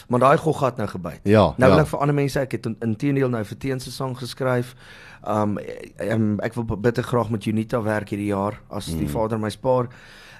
Maar 0.07 0.19
daai 0.19 0.37
gog 0.37 0.59
het 0.61 0.77
nou 0.77 0.87
gebyt. 0.87 1.21
Ja, 1.23 1.53
nou 1.57 1.69
wil 1.69 1.77
ja. 1.77 1.81
ek 1.83 1.87
vir 1.87 1.99
ander 1.99 2.15
mense, 2.15 2.39
ek 2.39 2.51
het 2.51 2.65
in- 2.65 2.77
inteendeel 2.81 3.29
nou 3.29 3.43
vir 3.43 3.57
Teen 3.57 3.79
se 3.79 3.91
sang 3.91 4.15
geskryf. 4.17 4.75
Um, 5.27 5.57
um 6.11 6.39
ek 6.41 6.53
wil 6.53 6.63
bitter 6.77 7.03
graag 7.03 7.29
met 7.31 7.45
Unita 7.47 7.81
werk 7.81 8.09
hierdie 8.09 8.27
jaar 8.29 8.59
as 8.69 8.85
die 8.85 9.07
vader 9.09 9.39
my 9.39 9.49
spaar. 9.49 9.87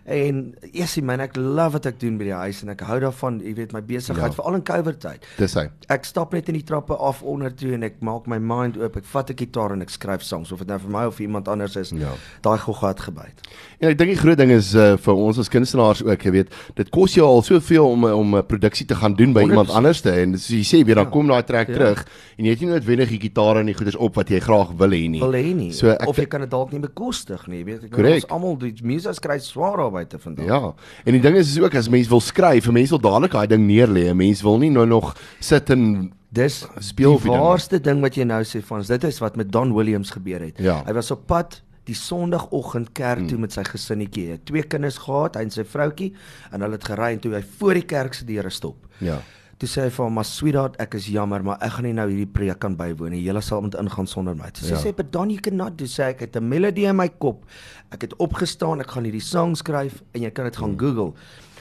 En 0.05 0.53
yesie 0.71 1.01
man, 1.03 1.19
ek 1.19 1.35
love 1.35 1.71
wat 1.79 1.85
ek 1.89 1.95
doen 1.99 2.17
by 2.19 2.25
die 2.27 2.33
huis 2.37 2.59
en 2.61 2.69
ek 2.69 2.81
hou 2.85 2.99
daarvan, 3.01 3.39
jy 3.41 3.55
weet, 3.57 3.71
my 3.73 3.81
besigheid 3.81 4.35
Ja. 4.35 4.35
veral 4.37 4.53
in 4.59 4.61
COVID 4.61 4.99
tyd. 5.01 5.25
Dis 5.39 5.55
hy. 5.55 5.63
Ek 5.89 6.05
stap 6.05 6.31
net 6.33 6.47
in 6.47 6.53
die 6.53 6.63
trappe 6.63 6.93
af 6.95 7.23
onder 7.23 7.49
toe 7.49 7.73
en 7.73 7.81
ek 7.83 7.95
maak 8.01 8.27
my 8.27 8.37
mind 8.37 8.77
oop. 8.77 8.97
Ek 8.97 9.03
vat 9.03 9.31
'n 9.31 9.33
gitaar 9.35 9.71
en 9.73 9.81
ek 9.81 9.89
skryf 9.89 10.21
songs 10.21 10.51
of 10.51 10.59
dit 10.59 10.67
nou 10.67 10.77
vir 10.77 10.89
my 10.91 11.05
of 11.05 11.15
vir 11.15 11.25
iemand 11.25 11.47
anders 11.47 11.75
is. 11.75 11.89
Ja. 11.89 12.11
Daai 12.43 12.57
gogga 12.59 12.87
het 12.89 12.99
gebyt. 12.99 13.41
En 13.81 13.89
ek 13.89 13.97
dink 13.97 14.09
die 14.11 14.17
groot 14.17 14.37
ding 14.37 14.51
is 14.51 14.75
uh, 14.75 14.95
vir 14.95 15.13
ons 15.15 15.39
as 15.39 15.49
kunstenaars 15.49 16.03
ook, 16.03 16.21
jy 16.23 16.31
weet, 16.31 16.49
dit 16.75 16.89
kos 16.91 17.15
jou 17.15 17.25
al 17.25 17.41
soveel 17.41 17.89
om 17.89 18.03
om 18.05 18.35
'n 18.35 18.43
produksie 18.45 18.85
te 18.85 18.95
gaan 18.95 19.15
doen 19.15 19.33
by 19.33 19.41
100%. 19.41 19.49
iemand 19.49 19.69
anderste 19.71 20.11
en 20.11 20.37
soos 20.37 20.49
jy 20.53 20.61
sê, 20.81 20.85
weer 20.85 20.95
dan 20.95 21.05
Ja. 21.05 21.09
kom 21.11 21.27
daai 21.27 21.43
trek 21.43 21.67
Ja. 21.67 21.73
terug 21.73 22.05
en 22.37 22.45
jy 22.45 22.51
het 22.51 22.59
nie 22.61 22.69
noodwendig 22.69 23.09
die 23.09 23.19
gitaar 23.29 23.57
en 23.57 23.65
die 23.65 23.73
goeders 23.73 23.95
op 23.95 24.13
wat 24.15 24.29
jy 24.29 24.39
graag 24.39 24.69
wil 24.77 24.89
hê 24.91 25.09
nie. 25.09 25.19
Wil 25.19 25.31
hê 25.33 25.55
nie. 25.55 25.71
So 25.71 25.89
ek 25.89 26.07
of 26.07 26.15
jy 26.17 26.25
kan 26.27 26.41
dit 26.41 26.49
dalk 26.51 26.71
nie 26.71 26.79
bekostig 26.79 27.47
nie, 27.47 27.63
jy 27.63 27.65
weet. 27.65 27.83
Ek 27.85 27.97
ons 27.97 28.27
almal 28.29 28.55
die 28.57 28.73
mense 28.83 29.09
kry 29.19 29.39
swaar 29.39 29.94
daar 29.95 30.03
buite 30.03 30.19
vandag. 30.19 30.45
Ja. 30.45 30.73
En 31.05 31.11
die 31.15 31.21
ding 31.21 31.35
is 31.39 31.55
is 31.55 31.59
ook 31.61 31.75
as 31.75 31.89
mense 31.89 32.09
wil 32.09 32.21
skryf, 32.21 32.67
'n 32.67 32.73
mens 32.73 32.89
wil 32.89 32.99
dadelik 32.99 33.31
daai 33.31 33.47
ding 33.47 33.65
neerlê. 33.67 34.09
'n 34.11 34.17
Mens 34.17 34.41
wil 34.41 34.57
nie 34.57 34.69
nou 34.71 34.85
nog 34.85 35.15
sit 35.39 35.69
en 35.69 36.11
Dis 36.29 36.65
Speel 36.79 37.11
die 37.11 37.21
die 37.21 37.31
ding. 37.31 37.41
waarste 37.41 37.79
ding 37.79 38.01
wat 38.01 38.15
jy 38.15 38.23
nou 38.23 38.43
sê 38.43 38.61
van. 38.61 38.81
Dit 38.81 39.03
is 39.03 39.19
wat 39.19 39.35
met 39.37 39.51
Don 39.51 39.73
Williams 39.73 40.09
gebeur 40.11 40.39
het. 40.41 40.57
Ja. 40.57 40.83
Hy 40.85 40.93
was 40.93 41.11
op 41.11 41.25
pad 41.27 41.61
die 41.85 41.95
Sondagoggend 41.95 42.91
kerk 42.93 43.27
toe 43.27 43.37
met 43.37 43.53
sy 43.53 43.63
gesinnetjie. 43.63 44.25
Hy 44.25 44.31
het 44.31 44.45
twee 44.45 44.63
kinders 44.63 44.97
gehad, 44.97 45.35
hy 45.35 45.41
en 45.41 45.51
sy 45.51 45.63
vroutjie, 45.63 46.13
en 46.51 46.61
hulle 46.61 46.73
het 46.73 46.83
gery 46.83 47.13
en 47.13 47.19
toe 47.19 47.33
hy 47.33 47.43
voor 47.59 47.73
die 47.73 47.85
kerk 47.85 48.13
se 48.13 48.25
deure 48.25 48.49
stop. 48.49 48.75
ja. 48.99 49.21
Toe 49.57 49.69
sê 49.71 49.85
hy 49.85 49.89
vir 49.89 50.03
hom, 50.03 50.13
"Maar 50.13 50.25
sweetheart, 50.25 50.75
ek 50.79 50.93
is 50.95 51.07
jammer, 51.07 51.43
maar 51.43 51.57
ek 51.61 51.71
gaan 51.71 51.83
nie 51.83 51.93
nou 51.93 52.09
hierdie 52.09 52.31
preek 52.31 52.59
kan 52.59 52.75
bywoon 52.75 53.11
nie. 53.11 53.23
Julle 53.23 53.41
sal 53.41 53.61
moet 53.61 53.75
ingaan 53.75 54.07
sonder 54.07 54.35
my." 54.35 54.49
Toe 54.51 54.67
sê 54.67 54.71
Ja. 54.71 54.77
sy, 54.77 54.91
"But 54.91 55.11
Don, 55.11 55.29
you 55.29 55.39
cannot 55.39 55.77
do." 55.77 55.85
Sê 55.85 56.09
ek, 56.09 56.21
"Ek 56.21 56.33
het 56.33 56.35
'n 56.35 56.49
melodie 56.49 56.85
in 56.85 56.95
my 56.95 57.07
kop. 57.07 57.45
Ek 57.91 58.01
het 58.01 58.15
opgestaan, 58.17 58.79
ek 58.81 58.87
gaan 58.91 59.03
hierdie 59.03 59.21
sang 59.21 59.55
skryf 59.55 60.03
en 60.13 60.21
jy 60.21 60.29
kan 60.31 60.45
dit 60.45 60.55
gaan 60.57 60.77
Google." 60.77 61.13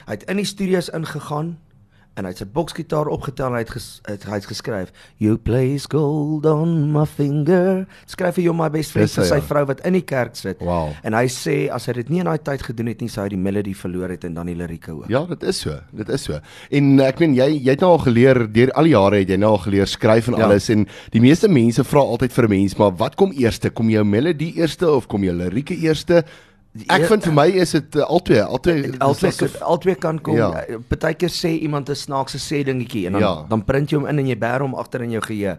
Hy 0.07 0.11
het 0.11 0.23
in 0.23 0.37
die 0.37 0.45
studios 0.45 0.89
ingegaan 0.89 1.57
en 2.15 2.23
hy 2.23 2.31
het 2.31 2.39
sy 2.39 2.45
boksgitaar 2.47 3.09
opgetel 3.11 3.49
en 3.51 3.57
hy 3.57 3.63
het, 3.65 3.71
ges, 3.75 3.87
hy 4.07 4.15
het 4.15 4.47
geskryf, 4.47 4.91
"You 5.19 5.37
place 5.37 5.87
gold 5.91 6.45
on 6.45 6.91
my 6.93 7.05
finger." 7.05 7.85
Skryf 8.07 8.35
vir 8.35 8.45
jou 8.45 8.53
my 8.55 8.69
best 8.69 8.91
friend 8.91 9.11
vir 9.11 9.25
sy 9.25 9.35
ja. 9.35 9.41
vrou 9.41 9.65
wat 9.65 9.81
in 9.85 9.93
die 9.93 10.01
kerk 10.01 10.35
sit. 10.35 10.61
Wow. 10.61 10.93
En 11.03 11.13
hy 11.13 11.25
sê 11.27 11.69
as 11.69 11.85
hy 11.85 11.93
dit 11.93 12.09
nie 12.09 12.19
in 12.19 12.25
daai 12.25 12.39
tyd 12.39 12.61
gedoen 12.61 12.87
het 12.87 13.01
nie, 13.01 13.09
sou 13.09 13.23
hy 13.23 13.29
die 13.29 13.37
melodie 13.37 13.75
verloor 13.75 14.09
het 14.09 14.23
en 14.23 14.33
dan 14.33 14.45
die 14.47 14.55
lirieke 14.55 14.91
ook. 14.91 15.09
Ja, 15.09 15.25
dit 15.25 15.43
is 15.43 15.59
so. 15.59 15.79
Dit 15.91 16.09
is 16.09 16.23
so. 16.23 16.39
En 16.71 16.99
ek 16.99 17.19
meen 17.19 17.35
jy 17.35 17.49
jy 17.65 17.69
het 17.69 17.81
nou 17.81 17.91
al 17.91 18.03
geleer 18.07 18.51
deur 18.51 18.71
al 18.71 18.83
die 18.83 18.95
jare 18.95 19.19
het 19.19 19.29
jy 19.29 19.37
nou 19.37 19.51
al 19.51 19.63
geleer 19.67 19.87
skryf 19.87 20.27
en 20.27 20.37
Ja. 20.37 20.45
alles 20.45 20.69
en 20.69 20.87
die 21.11 21.21
meeste 21.21 21.47
mense 21.47 21.83
vra 21.83 21.99
altyd 21.99 22.31
vir 22.31 22.45
'n 22.45 22.49
mens, 22.49 22.77
maar 22.77 22.91
wat 22.95 23.15
kom 23.15 23.31
eerste? 23.31 23.69
Kom 23.69 23.89
jou 23.89 24.03
melodie 24.03 24.53
eerste 24.55 24.89
of 24.89 25.07
kom 25.07 25.23
jou 25.23 25.33
lirieke 25.35 25.75
eerste? 25.75 26.23
Ek 26.91 27.05
vind 27.07 27.23
vir 27.23 27.33
my 27.33 27.45
is 27.63 27.71
dit 27.71 27.95
uh, 27.95 28.03
albei, 28.03 28.41
albei 28.43 28.91
albei 28.99 29.31
albei 29.61 29.95
kan 29.95 30.19
kom. 30.19 30.35
Ja. 30.35 30.49
Ja. 30.67 30.79
Partykeer 30.89 31.31
sê 31.31 31.53
iemand 31.63 31.89
'n 31.89 31.95
snaakse 31.95 32.37
sê 32.37 32.63
dingetjie 32.67 33.05
en 33.07 33.13
dan 33.13 33.21
Ja. 33.21 33.45
dan 33.49 33.63
print 33.63 33.89
jy 33.89 33.97
hom 33.97 34.07
in 34.07 34.19
en 34.19 34.27
jy 34.27 34.35
bær 34.35 34.59
hom 34.59 34.75
agter 34.75 35.01
in 35.01 35.11
jou 35.11 35.21
geheue. 35.21 35.57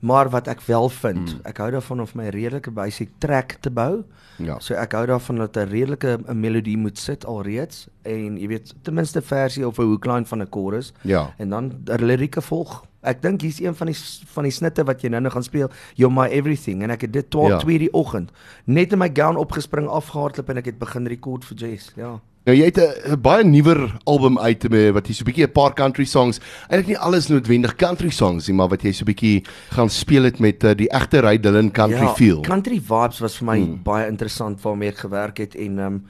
Maar 0.00 0.28
wat 0.30 0.46
ek 0.48 0.60
wel 0.60 0.88
vind, 0.88 1.34
mm. 1.34 1.40
ek 1.44 1.56
hou 1.58 1.70
daarvan 1.70 2.00
om 2.00 2.06
my 2.14 2.28
redelike 2.28 2.70
basic 2.70 3.08
track 3.18 3.56
te 3.60 3.70
bou. 3.70 4.04
Ja. 4.36 4.58
So 4.60 4.74
ek 4.74 4.92
hou 4.92 5.06
daarvan 5.06 5.36
dat 5.38 5.56
'n 5.56 5.68
redelike 5.70 6.18
'n 6.28 6.40
melodie 6.40 6.76
moet 6.76 6.98
sit 6.98 7.24
alreeds 7.24 7.88
en 8.04 8.36
jy 8.38 8.46
weet 8.48 8.74
ten 8.82 8.94
minste 8.94 9.18
'n 9.18 9.22
versie 9.22 9.66
of 9.66 9.78
'n 9.78 9.82
hookline 9.82 10.24
van 10.26 10.42
'n 10.42 10.48
chorus 10.50 10.92
Ja. 11.02 11.34
en 11.38 11.48
dan 11.50 11.72
lirieke 11.86 12.40
volg. 12.42 12.84
Ek 13.02 13.22
dink 13.22 13.42
hier's 13.46 13.60
een 13.62 13.74
van 13.78 13.86
die 13.86 13.96
van 14.34 14.44
die 14.48 14.54
snitte 14.54 14.84
wat 14.84 15.02
jy 15.02 15.10
nou-nou 15.14 15.30
gaan 15.32 15.46
speel, 15.46 15.70
You're 15.94 16.14
My 16.14 16.26
Everything 16.34 16.82
en 16.82 16.90
ek 16.90 17.06
het 17.06 17.12
dit 17.12 17.30
12 17.30 17.48
Ja. 17.48 17.58
2 17.58 17.78
die 17.78 17.92
oggend 17.92 18.32
net 18.66 18.92
in 18.92 18.98
my 18.98 19.10
gown 19.14 19.36
opgespring 19.36 19.86
afgehardloop 19.86 20.48
en 20.50 20.58
ek 20.58 20.72
het 20.72 20.78
begin 20.78 21.06
rekord 21.06 21.44
vir 21.44 21.56
Jess. 21.56 21.92
Ja. 21.96 22.18
Nou 22.48 22.56
jy 22.56 22.64
het 22.64 22.78
'n 22.80 23.20
baie 23.20 23.44
nuwer 23.44 23.98
album 24.04 24.38
uit 24.38 24.68
met 24.70 24.94
wat 24.94 25.06
jy 25.06 25.14
so 25.14 25.22
'n 25.22 25.30
bietjie 25.30 25.46
'n 25.46 25.52
paar 25.52 25.74
country 25.74 26.04
songs. 26.04 26.40
Eintlik 26.70 26.86
nie 26.86 26.98
alles 26.98 27.28
noodwendig 27.28 27.76
country 27.76 28.10
songs 28.10 28.48
nie, 28.48 28.56
maar 28.56 28.68
wat 28.68 28.82
jy 28.82 28.92
so 28.92 29.04
'n 29.04 29.12
bietjie 29.12 29.44
gaan 29.70 29.90
speel 29.90 30.24
het 30.24 30.38
met 30.40 30.64
uh, 30.64 30.74
die 30.74 30.88
egte 30.88 31.20
Ray 31.20 31.38
Dillon 31.38 31.70
country 31.70 32.06
ja, 32.06 32.14
feel. 32.14 32.40
Country 32.40 32.80
vibes 32.80 33.20
was 33.20 33.36
vir 33.36 33.46
my 33.46 33.58
hmm. 33.58 33.82
baie 33.82 34.08
interessant 34.08 34.62
waarmee 34.62 34.88
ek 34.88 34.98
gewerk 34.98 35.38
het 35.38 35.54
en 35.54 35.78
ehm 35.78 35.86
um, 35.86 36.04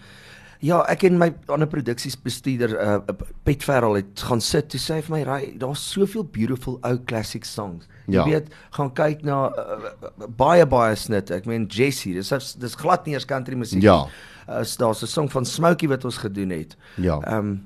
ja, 0.60 0.80
ek 0.88 1.02
en 1.04 1.18
my 1.18 1.28
ander 1.48 1.68
produksiesbestuurder 1.70 2.72
uh, 2.80 2.98
Pet 3.44 3.62
Ferrell 3.62 3.94
het 4.00 4.20
gaan 4.26 4.40
sit 4.40 4.68
toe 4.72 4.80
sê 4.80 4.94
hy 4.98 5.02
vir 5.06 5.14
my 5.16 5.22
raai 5.24 5.58
daar's 5.58 5.84
soveel 5.92 6.24
beautiful 6.24 6.78
ou 6.82 6.98
classic 7.06 7.44
songs. 7.44 7.86
Jy 8.08 8.14
Ja. 8.14 8.24
weet, 8.24 8.48
gaan 8.72 8.90
kyk 8.94 9.22
na 9.22 9.50
uh, 9.52 10.26
baie 10.36 10.66
baie 10.66 10.96
snitte. 10.96 11.34
Ek 11.34 11.46
meen 11.46 11.66
Jessie, 11.68 12.14
dis 12.14 12.30
dis 12.58 12.74
glad 12.74 13.06
nie 13.06 13.14
eers 13.14 13.24
country 13.28 13.54
musiek. 13.54 13.82
Ja. 13.82 14.06
Uh, 14.48 14.62
daar's 14.78 15.02
'n 15.02 15.06
song 15.06 15.28
van 15.30 15.44
Smokey 15.44 15.88
wat 15.88 16.04
ons 16.04 16.16
gedoen 16.18 16.50
het. 16.50 16.76
Ja. 16.96 17.18
Ehm 17.20 17.38
um, 17.38 17.60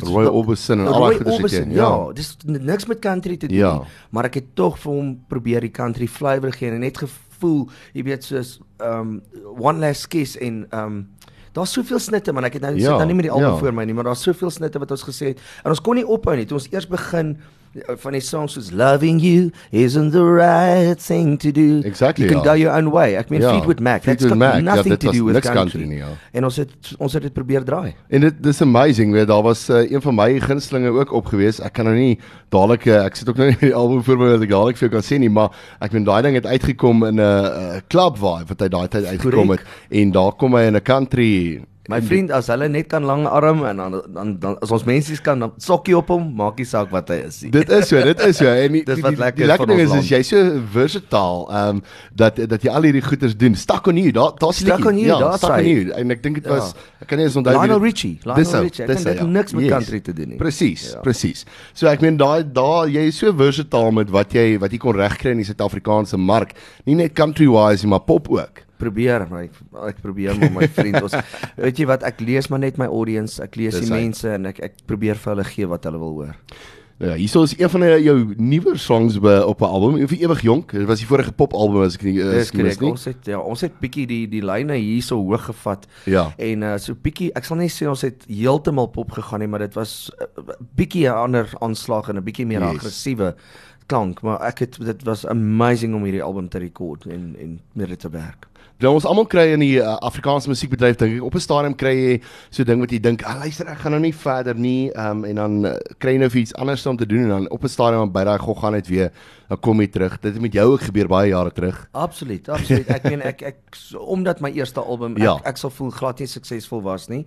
Roy 0.00 0.24
Orbison 0.26 0.78
en 0.80 0.86
al 0.86 1.00
daai 1.02 1.16
goeie 1.18 1.32
Orbison, 1.34 1.64
shit. 1.64 1.74
ja, 1.74 1.88
Ja. 2.06 2.12
dis 2.12 2.36
niks 2.44 2.86
met 2.86 2.98
country 3.00 3.36
te 3.36 3.46
doen 3.48 3.56
Ja. 3.58 3.72
nie, 3.78 3.86
maar 4.10 4.24
ek 4.24 4.34
het 4.34 4.54
tog 4.54 4.78
vir 4.78 4.92
hom 4.92 5.20
probeer 5.28 5.60
die 5.60 5.70
country 5.70 6.06
flavour 6.06 6.52
gee 6.52 6.70
en 6.70 6.80
net 6.80 6.98
gevoel, 6.98 7.68
jy 7.92 8.02
weet 8.04 8.24
soos 8.24 8.60
um 8.78 9.20
One 9.58 9.78
Last 9.80 10.06
Kiss 10.08 10.36
en 10.38 10.66
um 10.72 11.08
daar's 11.56 11.72
soveel 11.72 11.98
snitte 11.98 12.32
man, 12.32 12.44
ek 12.44 12.58
het 12.58 12.62
nou 12.62 12.74
Ja, 12.76 12.80
sit 12.92 12.98
nou 13.02 13.06
nie 13.06 13.14
met 13.18 13.26
die 13.28 13.32
album 13.32 13.52
ja. 13.52 13.58
voor 13.58 13.74
my 13.74 13.84
nie, 13.84 13.94
maar 13.94 14.04
daar's 14.10 14.22
soveel 14.22 14.50
snitte 14.50 14.78
wat 14.78 14.90
ons 14.90 15.02
gesê 15.08 15.32
het 15.34 15.40
en 15.64 15.70
ons 15.74 15.80
kon 15.80 15.98
nie 15.98 16.06
ophou 16.06 16.36
nie. 16.36 16.46
Toe 16.46 16.58
ons 16.60 16.68
eers 16.72 16.86
begin 16.90 17.36
van 18.02 18.12
die 18.12 18.20
songs 18.20 18.52
soos 18.52 18.70
Loving 18.74 19.20
You 19.22 19.50
isn't 19.70 20.10
the 20.10 20.24
right 20.24 20.98
thing 20.98 21.38
to 21.38 21.52
do. 21.52 21.80
Exactly, 21.84 22.24
You 22.24 22.34
can 22.34 22.42
ja. 22.44 22.52
go 22.52 22.58
your 22.58 22.74
own 22.76 22.90
way. 22.90 23.14
Ek 23.16 23.30
meen 23.30 23.40
Ja, 23.42 23.50
Fleetwood 23.52 23.80
Mac. 23.80 24.02
Fleetwood 24.02 24.30
That's 24.30 24.32
got 24.32 24.38
Mac, 24.38 24.54
ja, 24.54 24.74
nothing 24.74 24.96
dit 24.96 25.00
to 25.00 25.12
do 25.12 25.24
with 25.24 25.42
country. 25.42 25.54
country 25.54 25.84
nie, 25.86 25.98
ja. 25.98 26.08
En 26.32 26.44
ons 26.44 26.56
het 26.56 26.94
ons 26.98 27.12
het 27.12 27.22
dit 27.22 27.32
probeer 27.32 27.64
draai. 27.64 27.94
En 28.08 28.20
dit 28.20 28.42
dis 28.42 28.60
amazing, 28.62 29.12
weet 29.12 29.26
daar 29.30 29.42
was 29.42 29.68
uh, 29.70 29.90
een 29.90 30.02
van 30.02 30.14
my 30.14 30.40
gunstelinge 30.40 30.90
ook 30.90 31.12
op 31.12 31.26
gewees. 31.26 31.60
Ek 31.60 31.72
kan 31.72 31.84
nou 31.84 31.96
nie 31.96 32.18
dadelik 32.50 32.86
uh, 32.86 33.04
ek 33.04 33.16
sit 33.16 33.28
ook 33.28 33.36
nou 33.36 33.48
nie 33.48 33.58
die 33.60 33.74
album 33.74 34.02
voor 34.02 34.18
my 34.18 34.30
wat 34.34 34.42
ek 34.42 34.50
dadelik 34.56 34.76
vir 34.76 34.88
jou 34.88 34.94
kan 34.98 35.06
sê 35.06 35.18
nie, 35.22 35.30
maar 35.30 35.54
ek 35.80 35.92
meen 35.92 36.04
daai 36.04 36.22
ding 36.26 36.34
het 36.34 36.46
uitgekom 36.46 37.04
in 37.06 37.20
'n 37.20 37.22
uh, 37.22 37.80
club 37.88 38.18
vibe 38.18 38.48
wat 38.50 38.60
hy 38.60 38.68
daai 38.68 38.88
tyd 38.88 39.04
uitgekom 39.14 39.50
het 39.50 39.62
en 39.90 40.10
daar 40.10 40.32
kom 40.32 40.54
hy 40.54 40.66
in 40.66 40.76
'n 40.76 40.82
country 40.82 41.62
My 41.88 41.98
vriend, 42.04 42.28
as 42.30 42.46
hulle 42.52 42.68
net 42.68 42.86
kan 42.92 43.02
lang 43.08 43.24
arm 43.26 43.62
en 43.64 43.76
dan 43.80 43.94
dan, 44.14 44.34
dan 44.38 44.56
as 44.62 44.70
ons 44.70 44.84
mensies 44.84 45.18
kan 45.24 45.40
dan 45.40 45.52
sokkie 45.56 45.96
op 45.96 46.10
hom, 46.12 46.26
maak 46.36 46.58
nie 46.60 46.66
saak 46.68 46.90
wat 46.92 47.08
hy 47.08 47.16
is 47.24 47.38
nie. 47.42 47.50
Dit 47.54 47.70
is 47.72 47.88
so, 47.88 47.96
dit 48.04 48.20
is 48.26 48.36
so. 48.36 48.46
En 48.52 48.76
die, 48.76 48.82
Dis 48.90 49.00
die, 49.00 49.02
wat 49.06 49.16
die, 49.16 49.20
lekker 49.22 49.36
die 49.40 49.46
is 49.46 49.50
lekker 49.50 49.66
van 49.66 49.72
ding 49.72 49.80
is 49.86 49.94
ons 49.96 50.04
is 50.04 50.10
jy 50.12 50.20
so 50.28 50.60
versatile, 50.74 51.46
ehm 51.48 51.80
um, 51.80 51.82
dat 52.20 52.38
dat 52.52 52.62
jy 52.62 52.70
al 52.76 52.86
hierdie 52.86 53.02
goeders 53.02 53.34
doen. 53.40 53.56
Stuck 53.58 53.88
on 53.90 53.96
you. 53.96 54.12
Daar 54.12 54.36
daar's 54.38 54.60
Stuck 54.60 54.84
on 54.86 55.00
You, 55.00 55.08
ja, 55.08 55.18
daar's 55.24 55.40
stuck 55.40 55.56
on 55.56 55.66
you. 55.72 55.90
En 55.96 56.10
ek 56.14 56.22
dink 56.22 56.42
dit 56.42 56.44
Ja. 56.46 56.58
was 56.60 56.74
ek 57.00 57.08
kan 57.08 57.18
nie 57.18 57.24
eens 57.26 57.40
onthou 57.40 57.56
Lionel 57.56 57.80
Richie, 57.82 58.14
Lionel 58.28 58.62
Richie. 58.68 58.86
Dit 58.86 59.04
het 59.08 59.26
niks 59.26 59.52
met 59.56 59.64
Yes. 59.64 59.72
country 59.72 60.00
te 60.00 60.12
doen 60.12 60.28
nie. 60.28 60.36
Presies, 60.38 60.90
Ja. 60.92 61.00
presies. 61.00 61.44
So 61.72 61.88
ek 61.88 62.00
meen 62.04 62.16
daai 62.20 62.44
daar 62.44 62.86
jy 62.92 63.08
is 63.08 63.16
so 63.18 63.32
versatile 63.32 63.90
met 63.92 64.10
wat 64.10 64.32
jy 64.36 64.58
wat 64.60 64.70
jy 64.70 64.78
kon 64.78 64.94
regkry 64.94 65.30
in 65.32 65.38
die 65.42 65.48
Suid-Afrikaanse 65.48 66.16
mark. 66.18 66.52
Nie 66.84 66.94
net 66.94 67.14
country 67.16 67.48
wise 67.48 67.82
nie, 67.84 67.90
maar 67.90 68.04
pop 68.04 68.28
ook. 68.28 68.68
Probeer 68.80 69.26
my 69.30 69.44
ek 69.88 70.00
probeer 70.02 70.34
maar 70.40 70.50
my 70.56 70.68
vriend 70.68 71.02
ons 71.04 71.14
weet 71.60 71.78
jy 71.78 71.86
wat 71.86 72.02
ek 72.08 72.20
lees 72.24 72.48
maar 72.50 72.58
net 72.64 72.78
my 72.80 72.86
audience, 72.88 73.38
ek 73.42 73.56
lees 73.60 73.76
Dis 73.78 73.86
die 73.88 73.94
hy. 73.94 74.00
mense 74.02 74.28
en 74.34 74.46
ek 74.50 74.60
ek 74.70 74.74
probeer 74.88 75.14
vir 75.20 75.34
hulle 75.36 75.44
gee 75.44 75.66
wat 75.70 75.84
hulle 75.84 75.98
wil 76.00 76.14
hoor. 76.22 76.34
Nou 77.00 77.08
ja, 77.12 77.16
hierso 77.16 77.40
is 77.48 77.54
een 77.56 77.70
van 77.72 77.80
die- 77.80 78.02
jou 78.04 78.34
nuwer 78.36 78.76
songs 78.78 79.14
by 79.24 79.38
op 79.48 79.62
'n 79.62 79.64
album, 79.72 79.94
vir 80.06 80.18
ewig 80.20 80.42
jonk. 80.44 80.72
Dit 80.72 80.84
was 80.86 80.98
die 81.00 81.06
vorige 81.08 81.32
pop 81.32 81.54
album 81.56 81.80
as 81.82 81.94
ek 81.96 82.02
nie 82.04 82.12
Dis 82.20 82.24
is 82.42 82.50
ek 82.50 82.56
mis 82.60 82.76
korrek. 82.76 82.90
Ons 82.92 83.04
het 83.04 83.24
ja, 83.26 83.38
ons 83.40 83.60
het 83.60 83.72
bietjie 83.80 84.06
die 84.06 84.26
die 84.28 84.42
lyne 84.44 84.74
hierso 84.76 85.16
hoog 85.16 85.44
gevat. 85.48 85.86
Ja. 86.04 86.26
En 86.38 86.62
uh, 86.62 86.76
so 86.76 86.92
bietjie, 86.94 87.30
ek 87.34 87.44
sal 87.44 87.56
nie 87.56 87.68
sê 87.72 87.88
ons 87.88 88.02
het 88.02 88.26
heeltemal 88.28 88.88
pop 88.92 89.10
gegaan 89.12 89.40
nie, 89.40 89.48
maar 89.48 89.60
dit 89.64 89.74
was 89.74 90.10
uh, 90.20 90.26
bietjie 90.76 91.08
'n 91.08 91.14
ander 91.16 91.48
aanslag 91.60 92.08
en 92.10 92.16
'n 92.18 92.22
bietjie 92.24 92.46
meer 92.46 92.60
Yes. 92.60 92.76
aggressiewe 92.76 93.34
klank, 93.90 94.22
maar 94.26 94.40
ek 94.50 94.64
het 94.66 94.78
dit 94.86 95.02
was 95.08 95.26
amazing 95.26 95.94
om 95.98 96.06
hierdie 96.06 96.22
album 96.24 96.48
te 96.48 96.62
rekord 96.62 97.08
en 97.10 97.34
en 97.40 97.58
met 97.74 97.88
dit 97.92 98.00
te 98.00 98.10
werk. 98.14 98.46
Nou 98.80 98.94
ons 98.96 99.04
almal 99.04 99.26
kry 99.28 99.42
in 99.52 99.60
die 99.60 99.74
uh, 99.76 99.98
Afrikaanse 100.08 100.48
musiekbedryf 100.48 100.96
dink 100.96 101.18
ek 101.18 101.24
op 101.26 101.34
'n 101.36 101.42
stadium 101.44 101.74
kry 101.76 101.92
jy 101.96 102.14
so 102.48 102.62
'n 102.62 102.66
ding 102.70 102.80
wat 102.80 102.92
jy 102.94 103.00
dink, 103.00 103.22
"Ag 103.28 103.36
luister, 103.42 103.66
ek 103.68 103.78
gaan 103.82 103.92
nou 103.92 104.00
nie 104.00 104.14
verder 104.14 104.54
nie." 104.56 104.88
Um 104.96 105.24
en 105.28 105.34
dan 105.36 105.66
uh, 105.66 105.74
kry 106.00 106.14
jy 106.16 106.18
nou 106.22 106.30
vir 106.30 106.40
iets 106.40 106.54
anders 106.54 106.86
om 106.86 106.96
te 106.96 107.06
doen 107.06 107.22
en 107.22 107.28
dan 107.28 107.50
op 107.50 107.62
'n 107.64 107.68
stadium 107.68 108.12
by 108.12 108.24
daai 108.24 108.38
gog 108.38 108.60
gaan 108.60 108.72
net 108.72 108.88
weer 108.88 109.10
dan 109.48 109.60
kom 109.60 109.80
jy 109.80 109.86
terug. 109.88 110.16
Dit 110.20 110.32
het 110.32 110.42
met 110.42 110.52
jou 110.52 110.72
ook 110.72 110.80
gebeur 110.80 111.08
baie 111.08 111.28
jare 111.28 111.52
terug. 111.52 111.88
Absoluut, 111.92 112.48
absoluut. 112.48 112.88
Ek 112.88 113.02
meen 113.04 113.20
ek 113.22 113.42
ek 113.42 113.56
so, 113.76 113.98
omdat 113.98 114.40
my 114.40 114.50
eerste 114.50 114.80
album 114.80 115.16
ek, 115.16 115.22
Ja. 115.22 115.36
ek 115.44 115.56
sal 115.56 115.70
voel 115.70 115.90
glad 115.90 116.18
nie 116.18 116.26
suksesvol 116.28 116.82
was 116.82 117.08
nie. 117.08 117.26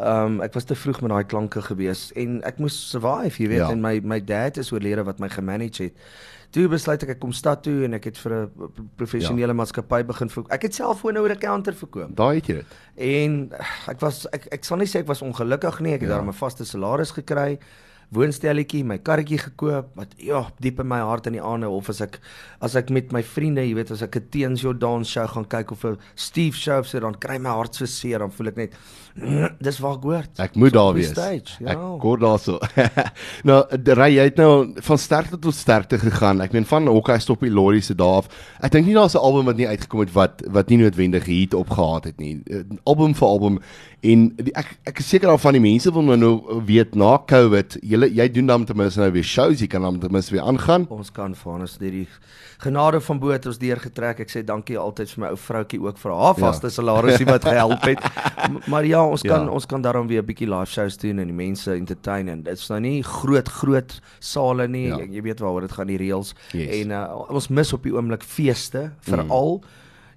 Ehm 0.00 0.24
um, 0.24 0.40
ek 0.40 0.54
was 0.54 0.64
te 0.64 0.74
vroeg 0.74 1.00
met 1.02 1.10
daai 1.10 1.24
klanke 1.28 1.60
gewees 1.62 2.10
en 2.16 2.40
ek 2.48 2.58
moes 2.58 2.76
survive, 2.90 3.36
jy 3.42 3.48
weet, 3.48 3.58
Ja. 3.58 3.70
en 3.70 3.80
my 3.80 4.00
my 4.02 4.20
dad 4.24 4.56
is 4.56 4.72
oorlede 4.72 5.04
wat 5.04 5.18
my 5.20 5.28
gemanage 5.28 5.82
het. 5.82 5.92
Toe 6.50 6.68
besluit 6.68 7.02
ek 7.02 7.08
ek 7.10 7.18
kom 7.20 7.32
stad 7.32 7.62
toe 7.62 7.84
en 7.84 7.94
ek 7.94 8.04
het 8.04 8.18
vir 8.18 8.32
'n 8.32 8.50
pro- 8.56 8.70
professionele 8.96 9.52
ja. 9.52 9.52
maatskappy 9.52 10.02
begin 10.04 10.28
verkoop. 10.30 10.52
Ek 10.52 10.62
het 10.62 10.74
selfoon 10.74 11.18
oor 11.18 11.28
'n 11.30 11.38
counter 11.38 11.74
verkoop. 11.74 12.16
Daai 12.16 12.36
het 12.36 12.46
jy 12.46 12.54
dit. 12.54 12.66
En 12.96 13.50
eh, 13.52 13.66
ek 13.90 14.00
was 14.00 14.26
ek 14.32 14.46
ek 14.52 14.64
sal 14.64 14.78
nie 14.78 14.86
sê 14.86 15.00
ek 15.00 15.06
was 15.06 15.22
ongelukkig 15.22 15.80
nie. 15.80 15.92
Ek 15.94 16.00
het 16.00 16.08
Ja. 16.08 16.16
ja. 16.16 16.22
daar 16.22 16.28
'n 16.28 16.32
vaste 16.32 16.64
salaris 16.64 17.10
gekry, 17.12 17.58
woonstelletjie, 18.14 18.82
my 18.84 18.98
karretjie 18.98 19.38
gekoop 19.38 19.92
wat 19.98 20.14
ja, 20.18 20.42
diep 20.62 20.80
in 20.82 20.88
my 20.90 20.98
hart 21.06 21.28
in 21.30 21.36
die 21.38 21.42
aande 21.42 21.68
of 21.70 21.88
as 21.92 22.00
ek 22.00 22.18
as 22.60 22.74
ek 22.76 22.90
met 22.90 23.12
my 23.14 23.22
vriende, 23.22 23.62
jy 23.64 23.74
weet, 23.78 23.92
as 23.94 24.02
ek 24.02 24.16
'n 24.16 24.30
Teens 24.30 24.62
Jordan 24.62 25.04
show 25.04 25.26
gaan 25.26 25.46
kyk 25.46 25.70
of 25.72 25.84
'n 25.84 25.98
Steve 26.14 26.56
show 26.56 26.82
so 26.82 27.00
dan 27.00 27.14
kry 27.14 27.38
my 27.38 27.50
hart 27.50 27.74
so 27.74 27.86
seer, 27.86 28.18
dan 28.18 28.30
voel 28.30 28.48
ek 28.48 28.56
net 28.56 28.74
dis 29.66 29.78
waar 29.78 29.96
ek 29.96 30.02
hoort. 30.06 30.38
Ek 30.38 30.54
moet 30.54 30.70
So 30.70 30.76
daar 30.76 30.90
op 30.90 30.94
wees. 30.94 31.10
Stage, 31.10 31.56
ja. 31.58 31.74
Ek 31.74 32.02
hoor 32.02 32.18
daarso. 32.18 32.58
nou, 33.48 33.58
ry 33.98 34.08
jy 34.14 34.26
het 34.28 34.38
nou 34.40 34.52
van 34.86 34.98
sterkte 34.98 35.38
tot 35.38 35.54
sterkte 35.54 35.98
gegaan. 35.98 36.40
Ek 36.40 36.52
meen 36.52 36.66
van 36.66 36.86
Hokkie 36.90 37.18
stop 37.20 37.40
die 37.40 37.50
lorry 37.50 37.80
se 37.80 37.94
daar 37.94 38.22
af. 38.22 38.30
Ek 38.62 38.72
dink 38.72 38.86
nie 38.86 38.94
daar's 38.94 39.14
'n 39.14 39.22
album 39.22 39.46
wat 39.50 39.56
nie 39.56 39.68
uitgekom 39.68 40.00
het 40.00 40.12
wat 40.12 40.42
wat 40.46 40.68
nie 40.68 40.78
noodwendig 40.78 41.24
hit 41.26 41.54
opgehaat 41.54 42.04
het 42.04 42.18
nie. 42.18 42.40
Uh, 42.50 42.62
Album 42.84 43.14
vir 43.14 43.28
album 43.28 43.58
en 44.00 44.28
die, 44.36 44.52
ek 44.56 44.78
ek 44.88 44.98
is 44.98 45.08
seker 45.08 45.28
daarvan 45.28 45.52
die 45.58 45.60
mense 45.60 45.92
wil 45.92 46.02
nou 46.02 46.16
nou 46.16 46.62
weet 46.64 46.94
na 46.94 47.18
COVID, 47.18 47.76
jy 47.82 47.99
jy 48.08 48.28
doen 48.32 48.46
dan 48.46 48.64
ten 48.64 48.76
minste 48.76 49.00
nou 49.00 49.10
weer 49.12 49.24
shows, 49.24 49.60
jy 49.60 49.66
kan 49.66 49.82
dan 49.82 49.98
ten 49.98 50.12
minste 50.12 50.32
weer 50.32 50.42
aangaan. 50.42 50.86
Ons 50.88 51.10
kan 51.12 51.34
van 51.34 51.60
ons 51.60 51.78
deur 51.78 51.90
die 51.90 52.08
genade 52.58 53.00
van 53.00 53.18
bo 53.18 53.28
het 53.28 53.46
ons 53.46 53.58
deurgetrek. 53.58 54.20
Ek 54.20 54.30
sê 54.30 54.44
dankie 54.44 54.78
altyd 54.78 55.10
vir 55.10 55.20
my 55.24 55.28
ou 55.28 55.36
vroutjie 55.36 55.80
ook 55.80 55.98
vir 55.98 56.12
haar 56.12 56.34
Ja. 56.36 56.40
vaste 56.46 56.70
salarisie 56.70 57.26
wat 57.26 57.44
gehelp 57.44 57.82
het. 57.82 57.98
Maar 58.70 58.84
ja, 58.86 59.04
ons 59.06 59.22
kan 59.22 59.44
Ja. 59.46 59.50
ons 59.50 59.66
kan 59.66 59.82
daarom 59.82 60.06
weer 60.06 60.22
'n 60.22 60.26
bietjie 60.26 60.48
live 60.48 60.66
shows 60.70 60.96
doen 60.96 61.18
en 61.18 61.26
die 61.26 61.34
mense 61.36 61.72
entertain 61.72 62.28
en 62.28 62.42
dit's 62.42 62.68
nou 62.68 62.80
nie 62.80 63.02
groot 63.02 63.48
groot 63.48 64.00
sale 64.18 64.68
nie. 64.68 64.86
Ja. 64.88 64.98
Ja. 64.98 65.04
Jy 65.10 65.22
weet 65.22 65.40
waaroor 65.40 65.60
dit 65.60 65.72
gaan 65.72 65.86
die 65.86 65.96
reels. 65.96 66.34
Yes. 66.52 66.82
En 66.82 66.90
uh, 66.90 67.14
ons 67.28 67.48
mis 67.48 67.72
op 67.72 67.82
die 67.82 67.92
oomblik 67.94 68.22
feeste 68.22 68.92
veral 69.00 69.56
mm. 69.62 69.64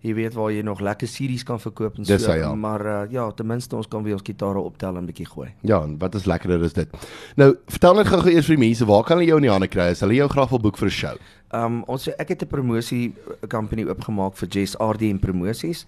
Jy 0.04 0.14
weet 0.18 0.34
waar 0.36 0.52
jy 0.52 0.64
nog 0.68 0.82
lekker 0.84 1.08
series 1.08 1.46
kan 1.48 1.62
verkoop 1.64 1.96
en 1.98 2.06
so, 2.06 2.18
hy, 2.28 2.42
ja. 2.42 2.50
maar 2.60 2.82
uh, 2.86 2.96
ja, 3.12 3.30
ten 3.32 3.48
minste 3.48 3.78
ons 3.80 3.88
kan 3.88 4.04
weer 4.04 4.18
ons 4.18 4.26
gitare 4.28 4.60
optel 4.60 4.98
en 5.00 5.06
bietjie 5.08 5.30
gooi. 5.30 5.48
Ja, 5.64 5.80
en 5.86 5.96
wat 6.02 6.18
is 6.20 6.26
lekkerder 6.28 6.66
is 6.68 6.76
dit. 6.76 6.98
Nou, 7.40 7.54
vertel 7.72 7.96
net 7.96 8.10
gou-gou 8.12 8.34
eers 8.34 8.50
vir 8.52 8.58
die 8.58 8.66
mense, 8.66 8.88
waar 8.90 9.06
kan 9.08 9.22
hulle 9.22 9.30
jou 9.30 9.38
in 9.40 9.48
die 9.48 9.54
hande 9.54 9.72
kry 9.72 9.94
as 9.94 10.04
hulle 10.04 10.18
jou 10.18 10.28
graag 10.34 10.52
wil 10.52 10.60
boek 10.66 10.82
vir 10.82 10.92
'n 10.92 10.98
show? 10.98 11.16
Um 11.54 11.84
ons 11.88 12.10
ek 12.10 12.34
het 12.34 12.44
'n 12.44 12.52
promosie 12.52 13.14
company 13.48 13.86
oopgemaak 13.88 14.36
vir 14.36 14.50
Jess 14.50 14.76
RDM 14.76 15.20
Promosies 15.24 15.86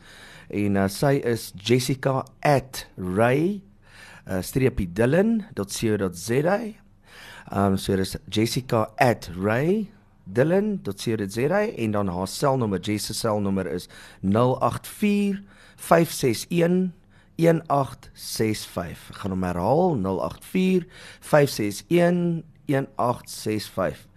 en 0.49 0.75
uh, 0.77 0.87
sy 0.87 1.19
is 1.25 1.51
Jessica 1.57 2.23
@ray 2.95 3.61
uh, 4.29 4.41
streepie 4.41 4.87
dillon.co.za. 4.93 6.59
Um 7.51 7.77
so 7.77 7.95
dis 7.95 8.15
Jessica 8.29 8.87
@ray 10.25 10.33
dillon.co.za 10.33 11.67
en 11.75 11.91
dan 11.91 12.07
haar 12.07 12.27
selnommer 12.27 12.79
Jess 12.79 13.05
se 13.05 13.13
selnommer 13.13 13.67
is 13.67 13.87
084 14.21 15.41
561 15.75 16.93
1865. 17.35 19.09
Ek 19.09 19.15
gaan 19.15 19.31
hom 19.31 19.43
herhaal 19.43 19.95
084 20.01 20.85
561 21.19 22.43
1865. 22.65 24.07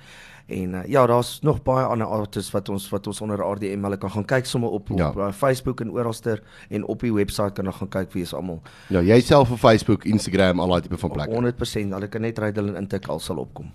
En 0.48 0.74
uh, 0.74 0.80
ja, 0.88 1.06
daar's 1.06 1.38
nog 1.44 1.62
baie 1.62 1.84
ander 1.84 2.06
artists 2.06 2.50
wat 2.54 2.68
ons 2.72 2.86
wat 2.88 3.06
ons 3.06 3.20
onder 3.20 3.40
RDM 3.44 3.82
hulle 3.84 3.96
kan 4.00 4.10
gaan 4.10 4.24
kyk 4.24 4.46
sommer 4.48 4.70
op 4.70 4.88
Ja. 4.96 5.08
op 5.08 5.16
uh, 5.16 5.26
Facebook 5.32 5.80
en 5.80 5.90
oralster 5.92 6.40
en 6.70 6.84
op 6.88 7.00
die 7.04 7.12
webwerf 7.12 7.52
kan 7.52 7.64
hulle 7.66 7.76
gaan 7.76 7.88
kyk 7.88 8.12
wie 8.12 8.22
is 8.22 8.32
almal. 8.34 8.62
Ja, 8.88 9.02
jy 9.04 9.20
self 9.20 9.50
op 9.52 9.58
Facebook, 9.60 10.04
Instagram, 10.08 10.60
al 10.60 10.68
daai 10.68 10.80
tipe 10.86 10.96
van 10.96 11.10
plekke. 11.12 11.34
100% 11.34 11.92
hulle 11.92 12.08
kan 12.08 12.24
net 12.24 12.38
Rydel 12.38 12.68
en 12.72 12.76
intik 12.80 13.08
al 13.12 13.20
sal 13.20 13.36
opkom. 13.36 13.68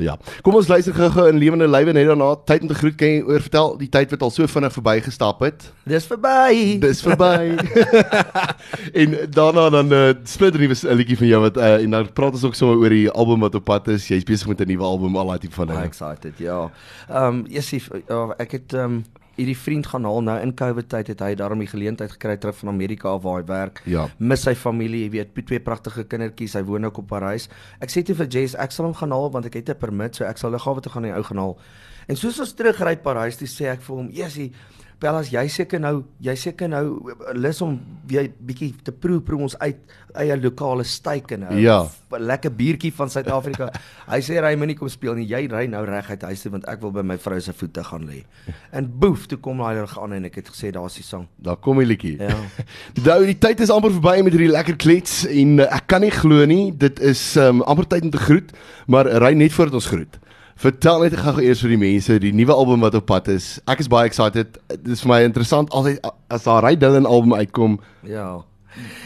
Ja. 0.00 0.16
Kom 0.42 0.54
ons 0.54 0.68
luister 0.68 0.94
gou-gou 0.96 1.28
in 1.28 1.38
lewende 1.38 1.68
lywe 1.68 1.92
net 1.92 2.06
daarna. 2.08 2.30
Tyd 2.48 2.62
om 2.62 2.68
te 2.72 2.74
groet. 2.74 2.96
Kan 2.96 3.08
jy 3.08 3.20
oor 3.28 3.44
vertel 3.44 3.76
die 3.78 3.88
tyd 3.88 4.10
wat 4.16 4.22
al 4.22 4.30
so 4.30 4.46
vinnig 4.46 4.72
verbygestap 4.72 5.40
het? 5.44 5.68
Dis 5.84 6.06
verby. 6.08 6.78
Dis 6.80 7.02
verby. 7.04 7.56
en 9.00 9.16
daarna 9.30 9.68
dan 9.70 9.92
uh, 9.92 10.02
splinter 10.24 10.60
nuwe 10.60 10.94
liedjie 10.94 11.16
van 11.20 11.26
jou 11.26 11.40
wat 11.44 11.56
uh, 11.60 11.74
en 11.82 11.90
dan 11.90 12.08
praat 12.16 12.32
ons 12.32 12.44
ook 12.48 12.56
sommer 12.56 12.80
oor 12.80 12.88
die 12.96 13.10
album 13.10 13.44
wat 13.44 13.54
op 13.54 13.64
pad 13.64 13.88
is. 13.92 14.08
Jy's 14.08 14.24
besig 14.24 14.48
met 14.48 14.60
'n 14.60 14.68
nuwe 14.72 14.84
album, 14.88 15.16
al 15.16 15.26
daai 15.34 15.38
tipe 15.38 15.54
van 15.54 15.66
Baie 15.74 16.13
dinge. 16.20 16.34
excited, 16.34 16.38
ja. 16.38 16.70
Ehm 17.08 17.26
um, 17.26 17.44
Jessie, 17.48 17.82
uh, 18.08 18.32
ek 18.38 18.58
het 18.58 18.74
ehm 18.74 18.98
um, 18.98 19.04
hierdie 19.34 19.56
vriend 19.58 19.86
gaan 19.90 20.04
haal 20.06 20.22
nou 20.22 20.36
in 20.38 20.52
Covid 20.54 20.86
tyd 20.88 21.08
het 21.10 21.20
hy 21.20 21.32
daarom 21.34 21.58
die 21.58 21.66
geleentheid 21.66 22.12
gekry 22.12 22.36
terug 22.38 22.54
van 22.54 22.68
Amerika 22.70 23.18
waar 23.18 23.40
hy 23.40 23.46
werk. 23.48 23.80
Ja. 23.84 24.04
Mis 24.18 24.44
sy 24.46 24.54
familie, 24.54 25.00
jy 25.08 25.10
weet, 25.10 25.32
twee 25.34 25.58
pragtige 25.58 26.04
kindertjies. 26.06 26.54
Hy 26.54 26.62
woon 26.62 26.86
ook 26.86 27.00
op 27.02 27.08
Parys. 27.10 27.48
Ek 27.82 27.90
sê 27.90 28.04
toe 28.06 28.14
vir 28.14 28.28
Jess, 28.30 28.54
ek 28.54 28.70
sal 28.70 28.86
hom 28.86 28.94
gaan 28.94 29.10
haal 29.10 29.32
want 29.34 29.46
ek 29.50 29.54
het 29.58 29.70
'n 29.74 29.78
permit, 29.78 30.14
so 30.14 30.24
ek 30.24 30.38
sal 30.38 30.54
liggawe 30.54 30.80
toe 30.80 30.92
gaan 30.92 31.04
en 31.04 31.10
die 31.10 31.16
ou 31.16 31.24
gaan 31.24 31.42
haal. 31.42 31.58
En 32.06 32.16
soos 32.16 32.38
ons 32.40 32.54
terugry 32.54 32.96
Parys, 32.96 33.36
toe 33.36 33.48
sê 33.48 33.72
ek 33.72 33.82
vir 33.82 33.96
hom, 33.96 34.08
"Jessie, 34.10 34.52
Bellas, 35.00 35.28
jy 35.32 35.44
seker 35.48 35.80
nou, 35.80 36.04
jy 36.22 36.34
seker 36.38 36.68
nou 36.68 37.12
lus 37.34 37.60
om 37.64 37.74
weer 38.08 38.30
bietjie 38.40 38.72
te 38.86 38.92
proe 38.92 39.20
proe 39.20 39.40
ons 39.42 39.56
uit 39.58 39.76
eie 40.14 40.36
lokale 40.38 40.84
steak 40.86 41.32
en 41.32 41.44
'n 41.50 41.58
Ja. 41.58 41.86
lekker 42.10 42.50
biertjie 42.54 42.92
van 42.94 43.10
Suid-Afrika. 43.10 43.72
hy 44.12 44.20
sê 44.20 44.38
ry 44.40 44.54
moenie 44.56 44.76
kom 44.76 44.88
speel 44.88 45.14
nie. 45.14 45.26
Jy 45.26 45.48
ry 45.50 45.66
nou 45.66 45.84
reg 45.84 46.10
uit 46.10 46.22
huis 46.22 46.42
toe 46.42 46.50
want 46.52 46.64
ek 46.68 46.80
wil 46.80 46.92
by 46.92 47.02
my 47.02 47.18
vrou 47.18 47.40
se 47.40 47.52
voete 47.52 47.82
gaan 47.84 48.06
lê. 48.06 48.22
En 48.70 48.86
boef, 48.98 49.26
toe 49.26 49.38
kom 49.38 49.58
daai 49.58 49.80
reg 49.80 49.98
aan 49.98 50.12
en 50.12 50.24
ek 50.24 50.34
het 50.36 50.48
gesê 50.48 50.70
daar's 50.70 50.94
die 50.94 51.02
sang. 51.02 51.26
Daar 51.42 51.56
kom 51.56 51.78
die 51.78 51.86
liedjie. 51.86 52.16
Ja. 52.20 52.36
Nou 53.04 53.24
die 53.26 53.38
tyd 53.38 53.60
is 53.60 53.70
amper 53.70 53.90
verby 53.90 54.22
met 54.22 54.32
hierdie 54.32 54.52
lekker 54.52 54.76
klets 54.76 55.26
en 55.26 55.58
uh, 55.58 55.66
ek 55.74 55.86
kan 55.86 56.00
nie 56.00 56.10
glo 56.14 56.44
nie, 56.46 56.70
dit 56.76 57.00
is 57.00 57.36
um, 57.36 57.62
amper 57.62 57.86
tyd 57.86 58.02
om 58.04 58.10
te 58.10 58.18
groet, 58.18 58.52
maar 58.86 59.06
ry 59.06 59.34
net 59.34 59.52
voordat 59.52 59.74
ons 59.74 59.86
groet. 59.90 60.18
Vertel 60.56 61.02
net 61.02 61.16
gou 61.18 61.40
eers 61.42 61.60
vir 61.64 61.72
die 61.74 61.80
mense 61.80 62.18
die 62.22 62.32
nuwe 62.32 62.54
album 62.54 62.84
wat 62.86 62.94
op 62.94 63.06
pad 63.10 63.28
is. 63.32 63.58
Ek 63.66 63.80
is 63.82 63.88
baie 63.90 64.06
excited. 64.06 64.58
Dit 64.70 64.92
is 64.94 65.02
vir 65.02 65.10
my 65.10 65.20
interessant 65.26 65.72
altyd 65.74 65.98
as 66.30 66.46
daar 66.46 66.62
Ry 66.64 66.76
Dylan 66.78 67.06
album 67.10 67.34
uitkom, 67.34 67.78
Ja. 68.06 68.44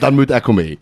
Dan 0.01 0.15
moet 0.15 0.31
ek 0.31 0.47
hom 0.47 0.59
hê. 0.59 0.77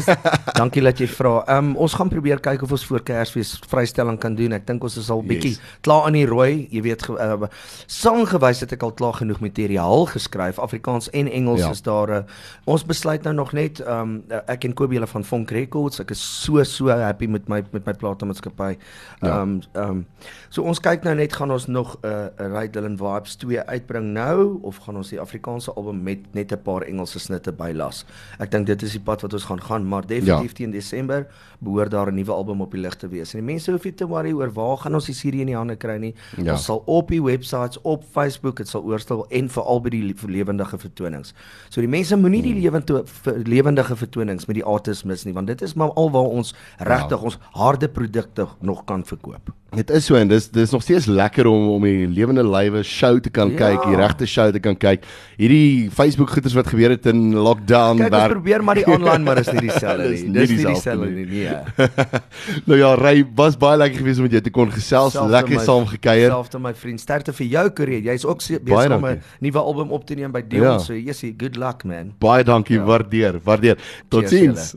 Dankie 0.60 0.82
dat 0.82 0.98
jy 0.98 1.06
vra. 1.08 1.44
Ehm 1.46 1.70
um, 1.70 1.76
ons 1.76 1.94
gaan 1.94 2.08
probeer 2.08 2.40
kyk 2.40 2.62
of 2.62 2.72
ons 2.72 2.84
voor 2.86 3.02
Kersfees 3.02 3.58
vrystelling 3.68 4.18
kan 4.18 4.34
doen. 4.34 4.52
Ek 4.52 4.66
dink 4.66 4.82
ons 4.82 4.96
is 4.96 5.10
al 5.10 5.22
bietjie 5.22 5.50
Yes. 5.50 5.60
klaar 5.82 6.06
aan 6.06 6.12
die 6.12 6.26
rooi. 6.26 6.68
Jy 6.70 6.82
weet, 6.82 7.02
ge- 7.02 7.16
uh, 7.18 7.48
sanggewys 7.86 8.60
het 8.60 8.72
ek 8.76 8.82
al 8.86 8.92
klaar 8.92 9.14
genoeg 9.20 9.40
materiaal 9.40 10.06
geskryf. 10.06 10.58
Afrikaans 10.58 11.10
en 11.10 11.28
Engels 11.30 11.60
Ja. 11.60 11.70
is 11.70 11.82
daar. 11.82 12.08
Uh, 12.10 12.22
ons 12.64 12.84
besluit 12.84 13.22
nou 13.22 13.34
nog 13.34 13.52
net 13.52 13.80
ehm 13.80 14.00
um, 14.00 14.22
ek 14.46 14.64
en 14.64 14.74
Kobie 14.74 14.98
hulle 14.98 15.06
van 15.10 15.24
Vonk 15.24 15.50
Records. 15.50 16.00
Ek 16.00 16.10
is 16.10 16.20
so 16.44 16.62
so 16.64 16.88
happy 16.88 17.26
met 17.26 17.48
my 17.48 17.62
met 17.72 17.86
my 17.86 17.92
platenmaatskappy. 17.92 18.76
Ehm 19.22 19.26
Ja. 19.26 19.40
um, 19.42 19.60
ehm 19.74 19.90
um, 19.90 20.06
so 20.48 20.62
ons 20.62 20.80
kyk 20.80 21.04
nou 21.04 21.14
net 21.14 21.32
gaan 21.32 21.50
ons 21.50 21.66
nog 21.66 21.96
'n 22.02 22.06
uh, 22.06 22.28
Right 22.38 22.72
Dylan 22.72 22.96
Vibes 22.98 23.36
2 23.36 23.60
uitbring 23.66 24.12
nou 24.12 24.58
of 24.62 24.76
gaan 24.76 24.96
ons 24.96 25.08
die 25.10 25.20
Afrikaanse 25.20 25.72
album 25.74 26.02
met 26.02 26.18
net 26.34 26.52
'n 26.52 26.62
paar 26.62 26.82
Engelse 26.82 27.18
snitte 27.18 27.52
bylas. 27.52 28.04
Ek 28.38 28.50
dink 28.50 28.66
dit 28.66 28.82
is 28.82 28.92
die 28.92 29.00
pad 29.00 29.20
wat 29.22 29.32
ons 29.32 29.44
gaan 29.44 29.60
gaan, 29.62 29.86
maar 29.88 30.06
definitief 30.06 30.50
ja. 30.50 30.56
teen 30.56 30.70
Desember 30.70 31.26
behoort 31.60 31.90
daar 31.90 32.10
'n 32.10 32.14
nuwe 32.14 32.32
album 32.32 32.60
op 32.60 32.70
die 32.72 32.80
lig 32.80 32.94
te 32.96 33.08
wees. 33.08 33.34
En 33.34 33.40
die 33.44 33.52
mense 33.52 33.70
hoef 33.72 33.84
nie 33.84 33.94
te 33.94 34.06
worry 34.06 34.32
oor 34.32 34.52
waar 34.52 34.76
gaan 34.78 34.94
ons 34.94 35.06
die 35.06 35.14
serie 35.14 35.40
in 35.40 35.46
die 35.46 35.56
hande 35.56 35.76
kry 35.76 35.96
nie. 35.98 36.14
Ja. 36.36 36.44
Ja. 36.44 36.52
Ons 36.52 36.64
sal 36.64 36.82
op 36.86 37.08
die 37.08 37.22
websites, 37.22 37.78
op 37.82 38.04
Facebook, 38.12 38.56
dit 38.56 38.68
sal 38.68 38.82
oorstel 38.82 39.26
en 39.30 39.48
veral 39.48 39.80
by 39.80 39.88
die 39.90 40.02
le- 40.02 40.32
lewendige 40.32 40.78
vertonings. 40.78 41.34
So 41.68 41.80
die 41.80 41.88
mense 41.88 42.16
moenie 42.16 42.42
die 42.42 42.54
lewende 42.54 43.02
ver- 43.04 43.38
lewendige 43.44 43.96
vertonings 43.96 44.46
met 44.46 44.54
die 44.56 44.64
artists 44.64 45.04
mis 45.04 45.24
nie, 45.24 45.34
want 45.34 45.46
dit 45.46 45.62
is 45.62 45.74
maar 45.74 45.92
alwaar 45.92 46.22
ons 46.28 46.54
regtig 46.78 47.18
ja. 47.18 47.24
ons 47.24 47.38
harde 47.52 47.88
produkte 47.88 48.46
nog 48.60 48.84
kan 48.84 49.04
verkoop. 49.04 49.50
Dit 49.70 49.90
is 49.90 50.04
so 50.04 50.14
en 50.16 50.28
dis 50.28 50.48
dis 50.50 50.70
nog 50.70 50.82
steeds 50.82 51.06
lekker 51.06 51.46
om 51.46 51.68
om 51.68 51.82
die 51.82 52.06
lewende 52.08 52.42
lywe 52.44 52.82
show 52.82 53.20
te 53.20 53.30
kan 53.30 53.50
Ja. 53.50 53.56
kyk, 53.56 53.82
die 53.84 53.96
regte 53.96 54.26
show 54.26 54.50
te 54.52 54.58
kan 54.58 54.76
kyk. 54.76 55.04
Hierdie 55.38 55.90
Facebook 55.90 56.30
goeters 56.30 56.54
wat 56.54 56.66
gebeur 56.66 56.90
het 56.90 57.06
in 57.06 57.34
lockdown 57.34 57.98
Ons 58.20 58.28
werk. 58.28 58.32
probeer 58.36 58.64
maar 58.64 58.74
die 58.80 58.86
online, 58.96 59.24
maar 59.24 59.38
is 59.40 59.50
nie 59.52 59.60
dieselfde 59.68 60.08
nie. 60.10 60.32
Dis 60.36 60.50
nie 60.50 60.64
dieselfde 60.66 61.06
nie. 61.10 61.24
nie. 61.26 61.44
Nee. 61.48 61.88
nou 62.68 62.78
ja, 62.78 62.94
Ry 63.00 63.24
was 63.34 63.56
baie 63.56 63.76
lekker 63.80 63.98
geweest 64.02 64.18
om 64.20 64.28
met 64.28 64.32
jou 64.38 64.42
te 64.42 64.50
kon 64.50 64.70
gesels, 64.72 65.12
Selfde 65.16 65.30
lekker 65.34 65.56
my- 65.56 65.64
saam 65.64 65.86
gekuier. 65.86 66.28
Selfde 66.30 66.58
my 66.60 66.74
vriend, 66.74 67.00
sterkte 67.00 67.32
vir 67.32 67.46
jou 67.46 67.66
karier. 67.70 68.02
Jy's 68.12 68.24
ook 68.28 68.38
besig 68.44 68.96
om 68.96 69.06
'n 69.06 69.22
nuwe 69.40 69.58
album 69.58 69.90
op 69.90 70.04
te 70.06 70.14
neem 70.14 70.32
by 70.32 70.42
Dion. 70.46 70.62
Ja. 70.62 70.78
So, 70.78 70.92
yes, 70.94 71.20
good 71.38 71.56
luck 71.56 71.84
man. 71.84 72.14
Baie 72.18 72.44
dankie, 72.44 72.76
Ja. 72.76 72.84
waardeer, 72.84 73.40
waardeer. 73.44 73.76
Totsiens. 74.08 74.74